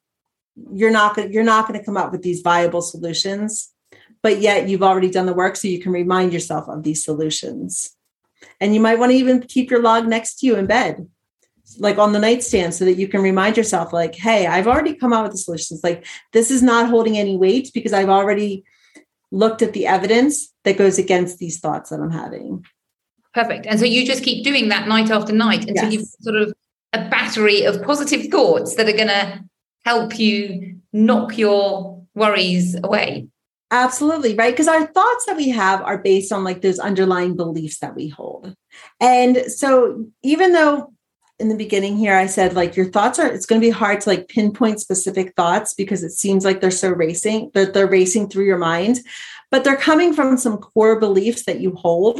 you're 0.71 0.91
not 0.91 1.15
going 1.15 1.34
you're 1.34 1.43
not 1.43 1.67
to 1.67 1.84
come 1.84 1.97
up 1.97 2.12
with 2.12 2.21
these 2.21 2.41
viable 2.41 2.84
solutions 2.84 3.73
but 4.23 4.39
yet 4.39 4.69
you've 4.69 4.82
already 4.82 5.12
done 5.12 5.26
the 5.28 5.34
work 5.34 5.56
so 5.56 5.67
you 5.67 5.80
can 5.80 5.91
remind 5.91 6.34
yourself 6.34 6.67
of 6.69 6.82
these 6.82 7.04
solutions. 7.04 7.95
And 8.60 8.73
you 8.73 8.80
might 8.80 8.97
want 8.97 9.12
to 9.12 9.17
even 9.17 9.41
keep 9.41 9.69
your 9.69 9.82
log 9.82 10.08
next 10.08 10.39
to 10.39 10.47
you 10.47 10.56
in 10.56 10.65
bed 10.65 11.08
like 11.80 11.97
on 11.97 12.13
the 12.13 12.19
nightstand 12.19 12.73
so 12.73 12.86
that 12.86 12.95
you 12.95 13.08
can 13.08 13.21
remind 13.21 13.56
yourself 13.58 13.93
like 13.93 14.13
hey 14.13 14.45
i've 14.45 14.67
already 14.67 14.93
come 14.93 15.13
out 15.13 15.23
with 15.23 15.32
the 15.32 15.38
solutions. 15.38 15.84
Like 15.84 16.06
this 16.32 16.52
is 16.52 16.62
not 16.62 16.89
holding 16.89 17.17
any 17.17 17.38
weight 17.38 17.71
because 17.73 17.93
i've 17.93 18.10
already 18.10 18.63
looked 19.32 19.62
at 19.62 19.73
the 19.73 19.88
evidence 19.88 20.54
that 20.65 20.78
goes 20.78 20.99
against 20.99 21.39
these 21.39 21.60
thoughts 21.60 21.89
that 21.89 22.02
i'm 22.02 22.12
having 22.12 22.65
perfect 23.34 23.65
and 23.65 23.80
so 23.80 23.86
you 23.86 24.06
just 24.06 24.24
keep 24.24 24.43
doing 24.43 24.69
that 24.69 24.88
night 24.88 25.10
after 25.10 25.34
night 25.34 25.67
until 25.67 25.86
yes. 25.86 25.93
you've 25.93 26.08
sort 26.22 26.36
of 26.36 26.54
a 26.93 27.10
battery 27.10 27.63
of 27.63 27.82
positive 27.84 28.28
thoughts 28.32 28.76
that 28.76 28.88
are 28.88 28.93
going 28.93 29.08
to 29.08 29.43
help 29.84 30.17
you 30.17 30.80
knock 30.93 31.38
your 31.38 32.02
worries 32.13 32.76
away. 32.84 33.28
Absolutely, 33.72 34.36
right? 34.36 34.54
Because 34.54 34.67
our 34.67 34.86
thoughts 34.86 35.26
that 35.26 35.36
we 35.36 35.50
have 35.50 35.82
are 35.82 35.98
based 35.98 36.32
on 36.32 36.43
like 36.43 36.62
those 36.62 36.78
underlying 36.78 37.36
beliefs 37.36 37.80
that 37.80 37.96
we 37.96 38.08
hold. 38.08 38.56
And 39.02 39.38
so, 39.52 40.06
even 40.22 40.54
though 40.54 40.93
in 41.39 41.50
the 41.50 41.56
beginning 41.56 41.98
here 41.98 42.15
I 42.15 42.28
said 42.28 42.54
like 42.54 42.76
your 42.76 42.86
thoughts 42.86 43.17
are 43.17 43.28
it's 43.28 43.48
going 43.48 43.60
to 43.60 43.65
be 43.65 43.72
hard 43.72 44.02
to 44.02 44.10
like 44.10 44.30
pinpoint 44.30 44.80
specific 44.80 45.34
thoughts 45.36 45.74
because 45.74 46.04
it 46.04 46.12
seems 46.12 46.46
like 46.46 46.62
they're 46.62 46.69
so 46.69 46.89
racing 46.89 47.50
that 47.54 47.74
they're, 47.74 47.86
they're 47.86 47.88
racing 47.88 48.30
through 48.30 48.46
your 48.46 48.60
mind 48.60 49.00
but 49.54 49.63
they're 49.63 49.78
coming 49.78 50.13
from 50.13 50.36
some 50.36 50.58
core 50.58 51.00
beliefs 51.00 51.46
that 51.46 51.60
you 51.60 51.76
hold. 51.76 52.20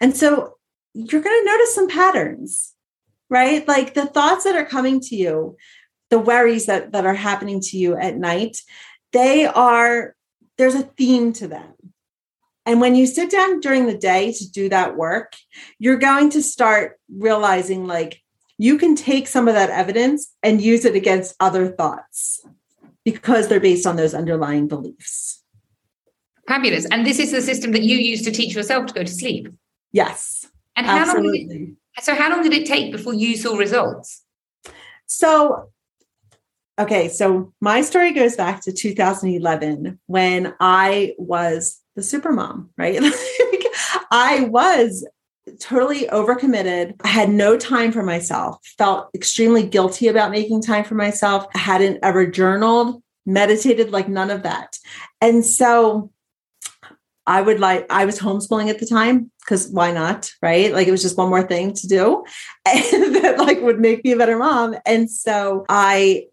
And 0.00 0.16
so 0.16 0.56
you're 0.92 1.22
going 1.22 1.40
to 1.40 1.46
notice 1.48 1.72
some 1.72 1.86
patterns, 1.86 2.74
right? 3.30 3.66
Like 3.68 3.94
the 3.94 4.06
thoughts 4.06 4.42
that 4.42 4.56
are 4.56 4.64
coming 4.64 4.98
to 5.02 5.14
you, 5.14 5.56
the 6.10 6.18
worries 6.18 6.66
that, 6.66 6.90
that 6.90 7.06
are 7.06 7.14
happening 7.14 7.60
to 7.60 7.78
you 7.78 7.94
at 7.94 8.16
night, 8.16 8.58
they 9.12 9.46
are, 9.46 10.16
there's 10.58 10.74
a 10.74 10.82
theme 10.82 11.32
to 11.34 11.46
them. 11.46 11.74
And 12.66 12.80
when 12.80 12.96
you 12.96 13.06
sit 13.06 13.30
down 13.30 13.60
during 13.60 13.86
the 13.86 13.96
day 13.96 14.32
to 14.32 14.50
do 14.50 14.68
that 14.70 14.96
work, 14.96 15.34
you're 15.78 15.96
going 15.96 16.30
to 16.30 16.42
start 16.42 16.98
realizing 17.08 17.86
like 17.86 18.20
you 18.58 18.78
can 18.78 18.96
take 18.96 19.28
some 19.28 19.46
of 19.46 19.54
that 19.54 19.70
evidence 19.70 20.34
and 20.42 20.60
use 20.60 20.84
it 20.84 20.96
against 20.96 21.36
other 21.38 21.68
thoughts 21.68 22.44
because 23.04 23.46
they're 23.46 23.60
based 23.60 23.86
on 23.86 23.94
those 23.94 24.12
underlying 24.12 24.66
beliefs. 24.66 25.43
Fabulous. 26.48 26.86
And 26.86 27.06
this 27.06 27.18
is 27.18 27.30
the 27.32 27.40
system 27.40 27.72
that 27.72 27.82
you 27.82 27.96
use 27.96 28.22
to 28.22 28.30
teach 28.30 28.54
yourself 28.54 28.86
to 28.86 28.94
go 28.94 29.02
to 29.02 29.10
sleep. 29.10 29.48
Yes. 29.92 30.46
And 30.76 30.86
how 30.86 30.98
absolutely. 30.98 31.38
long 31.38 31.48
did 31.48 31.76
it, 31.98 32.04
so 32.04 32.14
how 32.14 32.30
long 32.30 32.42
did 32.42 32.52
it 32.52 32.66
take 32.66 32.92
before 32.92 33.14
you 33.14 33.36
saw 33.36 33.56
results? 33.56 34.22
So 35.06 35.70
okay, 36.78 37.08
so 37.08 37.52
my 37.60 37.82
story 37.82 38.12
goes 38.12 38.36
back 38.36 38.62
to 38.62 38.72
2011 38.72 40.00
when 40.06 40.54
I 40.60 41.14
was 41.18 41.80
the 41.94 42.02
super 42.02 42.32
mom, 42.32 42.70
right? 42.76 42.98
I 44.10 44.48
was 44.50 45.06
totally 45.60 46.06
overcommitted. 46.06 46.94
I 47.04 47.08
had 47.08 47.30
no 47.30 47.56
time 47.56 47.92
for 47.92 48.02
myself, 48.02 48.58
felt 48.78 49.10
extremely 49.14 49.64
guilty 49.64 50.08
about 50.08 50.30
making 50.30 50.62
time 50.62 50.84
for 50.84 50.94
myself. 50.94 51.46
I 51.54 51.58
hadn't 51.58 52.00
ever 52.02 52.26
journaled, 52.26 53.02
meditated, 53.26 53.90
like 53.90 54.08
none 54.08 54.30
of 54.30 54.42
that. 54.42 54.78
And 55.20 55.44
so 55.44 56.10
I 57.26 57.40
would 57.40 57.60
like, 57.60 57.86
I 57.90 58.04
was 58.04 58.18
homeschooling 58.18 58.68
at 58.68 58.78
the 58.78 58.86
time 58.86 59.30
because 59.40 59.68
why 59.68 59.92
not? 59.92 60.30
Right. 60.42 60.72
Like 60.72 60.86
it 60.86 60.90
was 60.92 61.02
just 61.02 61.16
one 61.16 61.30
more 61.30 61.46
thing 61.46 61.72
to 61.74 61.86
do 61.86 62.24
that 62.64 63.36
like 63.38 63.60
would 63.62 63.80
make 63.80 64.04
me 64.04 64.12
a 64.12 64.16
better 64.16 64.38
mom. 64.38 64.76
And 64.84 65.10
so 65.10 65.64
I 65.68 66.26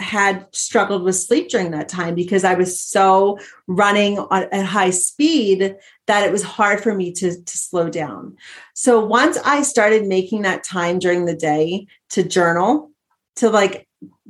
had 0.00 0.46
struggled 0.52 1.02
with 1.02 1.14
sleep 1.14 1.48
during 1.48 1.70
that 1.70 1.88
time 1.88 2.14
because 2.14 2.44
I 2.44 2.54
was 2.54 2.80
so 2.80 3.38
running 3.68 4.18
on, 4.18 4.48
at 4.50 4.66
high 4.66 4.90
speed 4.90 5.76
that 6.06 6.26
it 6.26 6.32
was 6.32 6.42
hard 6.42 6.82
for 6.82 6.94
me 6.94 7.12
to, 7.12 7.30
to 7.42 7.58
slow 7.58 7.88
down. 7.88 8.36
So 8.74 9.04
once 9.04 9.38
I 9.44 9.62
started 9.62 10.06
making 10.06 10.42
that 10.42 10.64
time 10.64 10.98
during 10.98 11.24
the 11.24 11.36
day 11.36 11.86
to 12.10 12.24
journal, 12.24 12.90
to 13.36 13.50
like 13.50 13.83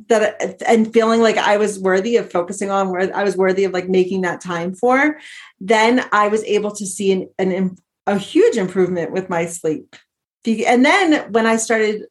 that 0.08 0.62
and 0.66 0.92
feeling 0.92 1.20
like 1.20 1.36
I 1.36 1.56
was 1.56 1.78
worthy 1.78 2.16
of 2.16 2.30
focusing 2.30 2.70
on 2.70 2.90
where 2.90 3.14
I 3.14 3.24
was 3.24 3.36
worthy 3.36 3.64
of 3.64 3.72
like 3.72 3.88
making 3.88 4.22
that 4.22 4.40
time 4.40 4.74
for, 4.74 5.18
then 5.60 6.04
I 6.12 6.28
was 6.28 6.42
able 6.44 6.72
to 6.72 6.86
see 6.86 7.12
an, 7.12 7.28
an 7.38 7.76
a 8.06 8.18
huge 8.18 8.56
improvement 8.56 9.12
with 9.12 9.30
my 9.30 9.46
sleep. 9.46 9.96
And 10.46 10.84
then 10.84 11.32
when 11.32 11.46
I 11.46 11.56
started 11.56 12.04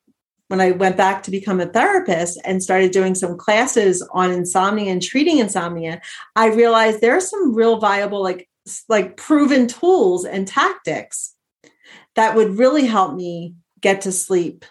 when 0.47 0.62
I 0.62 0.71
went 0.71 0.97
back 0.97 1.23
to 1.23 1.32
become 1.32 1.60
a 1.60 1.65
therapist 1.65 2.39
and 2.45 2.62
started 2.62 2.91
doing 2.91 3.15
some 3.15 3.38
classes 3.38 4.08
on 4.13 4.32
insomnia 4.32 4.91
and 4.91 5.02
treating 5.02 5.39
insomnia, 5.39 5.99
I 6.36 6.49
realized 6.49 7.02
there 7.02 7.17
are 7.17 7.21
some 7.21 7.56
real 7.56 7.80
viable, 7.80 8.21
like, 8.21 8.47
like 8.88 9.17
proven 9.17 9.67
tools 9.67 10.26
and 10.26 10.47
tactics 10.47 11.34
that 12.15 12.36
would 12.36 12.60
really 12.60 12.86
help 12.86 13.15
me 13.15 13.56
get 13.82 14.02
to 14.02 14.12
sleep. 14.12 14.63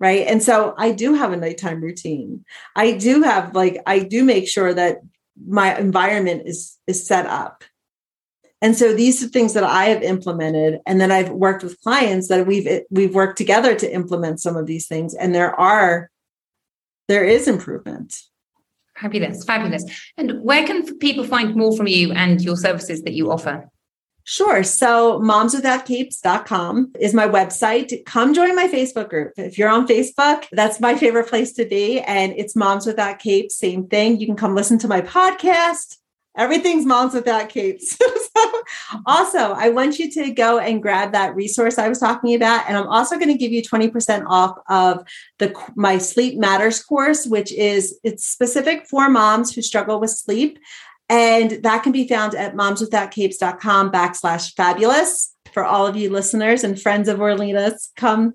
Right. 0.00 0.26
And 0.26 0.42
so 0.42 0.74
I 0.78 0.92
do 0.92 1.14
have 1.14 1.32
a 1.32 1.36
nighttime 1.36 1.80
routine. 1.80 2.44
I 2.76 2.92
do 2.92 3.22
have 3.22 3.54
like, 3.54 3.78
I 3.84 3.98
do 3.98 4.22
make 4.22 4.48
sure 4.48 4.72
that 4.72 4.98
my 5.46 5.76
environment 5.76 6.42
is 6.46 6.76
is 6.86 7.06
set 7.06 7.26
up 7.26 7.64
and 8.60 8.76
so 8.76 8.92
these 8.92 9.22
are 9.22 9.28
things 9.28 9.54
that 9.54 9.64
I 9.64 9.84
have 9.86 10.02
implemented 10.02 10.80
and 10.86 11.00
then 11.00 11.12
I've 11.12 11.30
worked 11.30 11.62
with 11.62 11.80
clients 11.80 12.28
that 12.28 12.46
we've 12.46 12.66
eh, 12.66 12.80
we've 12.90 13.14
worked 13.14 13.38
together 13.38 13.74
to 13.76 13.92
implement 13.92 14.40
some 14.40 14.56
of 14.56 14.66
these 14.66 14.86
things 14.88 15.14
and 15.14 15.34
there 15.34 15.54
are 15.58 16.10
there 17.08 17.24
is 17.24 17.48
improvement. 17.48 18.16
Fabulous, 18.96 19.44
fabulous. 19.44 19.84
And 20.16 20.42
where 20.42 20.66
can 20.66 20.98
people 20.98 21.24
find 21.24 21.54
more 21.54 21.74
from 21.76 21.86
you 21.86 22.12
and 22.12 22.40
your 22.42 22.56
services 22.56 23.02
that 23.02 23.12
you 23.14 23.30
offer? 23.30 23.68
Sure. 24.30 24.62
So 24.62 25.20
momswithoutcapes.com 25.20 26.92
is 27.00 27.14
my 27.14 27.26
website. 27.26 28.04
Come 28.04 28.34
join 28.34 28.54
my 28.54 28.68
Facebook 28.68 29.08
group. 29.08 29.32
If 29.38 29.56
you're 29.56 29.70
on 29.70 29.88
Facebook, 29.88 30.44
that's 30.52 30.80
my 30.80 30.96
favorite 30.96 31.28
place 31.28 31.54
to 31.54 31.64
be. 31.64 32.00
And 32.00 32.34
it's 32.36 32.54
Moms 32.54 32.84
Without 32.84 33.20
Capes, 33.20 33.56
same 33.56 33.86
thing. 33.86 34.20
You 34.20 34.26
can 34.26 34.36
come 34.36 34.54
listen 34.54 34.78
to 34.80 34.86
my 34.86 35.00
podcast 35.00 35.96
everything's 36.38 36.86
moms 36.86 37.12
without 37.12 37.48
capes. 37.48 37.96
so 38.36 38.62
also, 39.04 39.38
I 39.38 39.68
want 39.70 39.98
you 39.98 40.10
to 40.12 40.30
go 40.30 40.58
and 40.58 40.80
grab 40.80 41.12
that 41.12 41.34
resource 41.34 41.76
I 41.76 41.88
was 41.88 41.98
talking 41.98 42.34
about. 42.34 42.66
And 42.68 42.78
I'm 42.78 42.86
also 42.86 43.16
going 43.16 43.28
to 43.28 43.34
give 43.36 43.52
you 43.52 43.60
20% 43.60 44.24
off 44.28 44.56
of 44.68 45.04
the 45.38 45.52
my 45.74 45.98
sleep 45.98 46.38
matters 46.38 46.82
course, 46.82 47.26
which 47.26 47.52
is 47.52 47.98
it's 48.04 48.26
specific 48.26 48.86
for 48.86 49.10
moms 49.10 49.52
who 49.52 49.60
struggle 49.60 50.00
with 50.00 50.10
sleep. 50.10 50.58
And 51.08 51.62
that 51.62 51.82
can 51.82 51.92
be 51.92 52.06
found 52.06 52.34
at 52.34 52.54
momswithoutcapes.com 52.54 53.90
backslash 53.90 54.54
fabulous. 54.54 55.34
For 55.52 55.64
all 55.64 55.86
of 55.86 55.96
you 55.96 56.10
listeners 56.10 56.62
and 56.62 56.80
friends 56.80 57.08
of 57.08 57.20
Orlena's, 57.20 57.90
come 57.96 58.34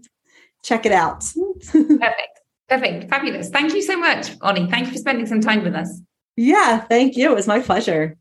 check 0.63 0.85
it 0.85 0.91
out. 0.91 1.23
Perfect. 1.71 2.39
Perfect. 2.67 3.09
Fabulous. 3.09 3.49
Thank 3.49 3.73
you 3.73 3.81
so 3.81 3.97
much, 3.97 4.31
Oni. 4.41 4.69
Thank 4.69 4.87
you 4.87 4.93
for 4.93 4.97
spending 4.97 5.27
some 5.27 5.41
time 5.41 5.63
with 5.63 5.75
us. 5.75 6.01
Yeah, 6.35 6.79
thank 6.79 7.15
you. 7.15 7.31
It 7.31 7.35
was 7.35 7.47
my 7.47 7.59
pleasure. 7.59 8.17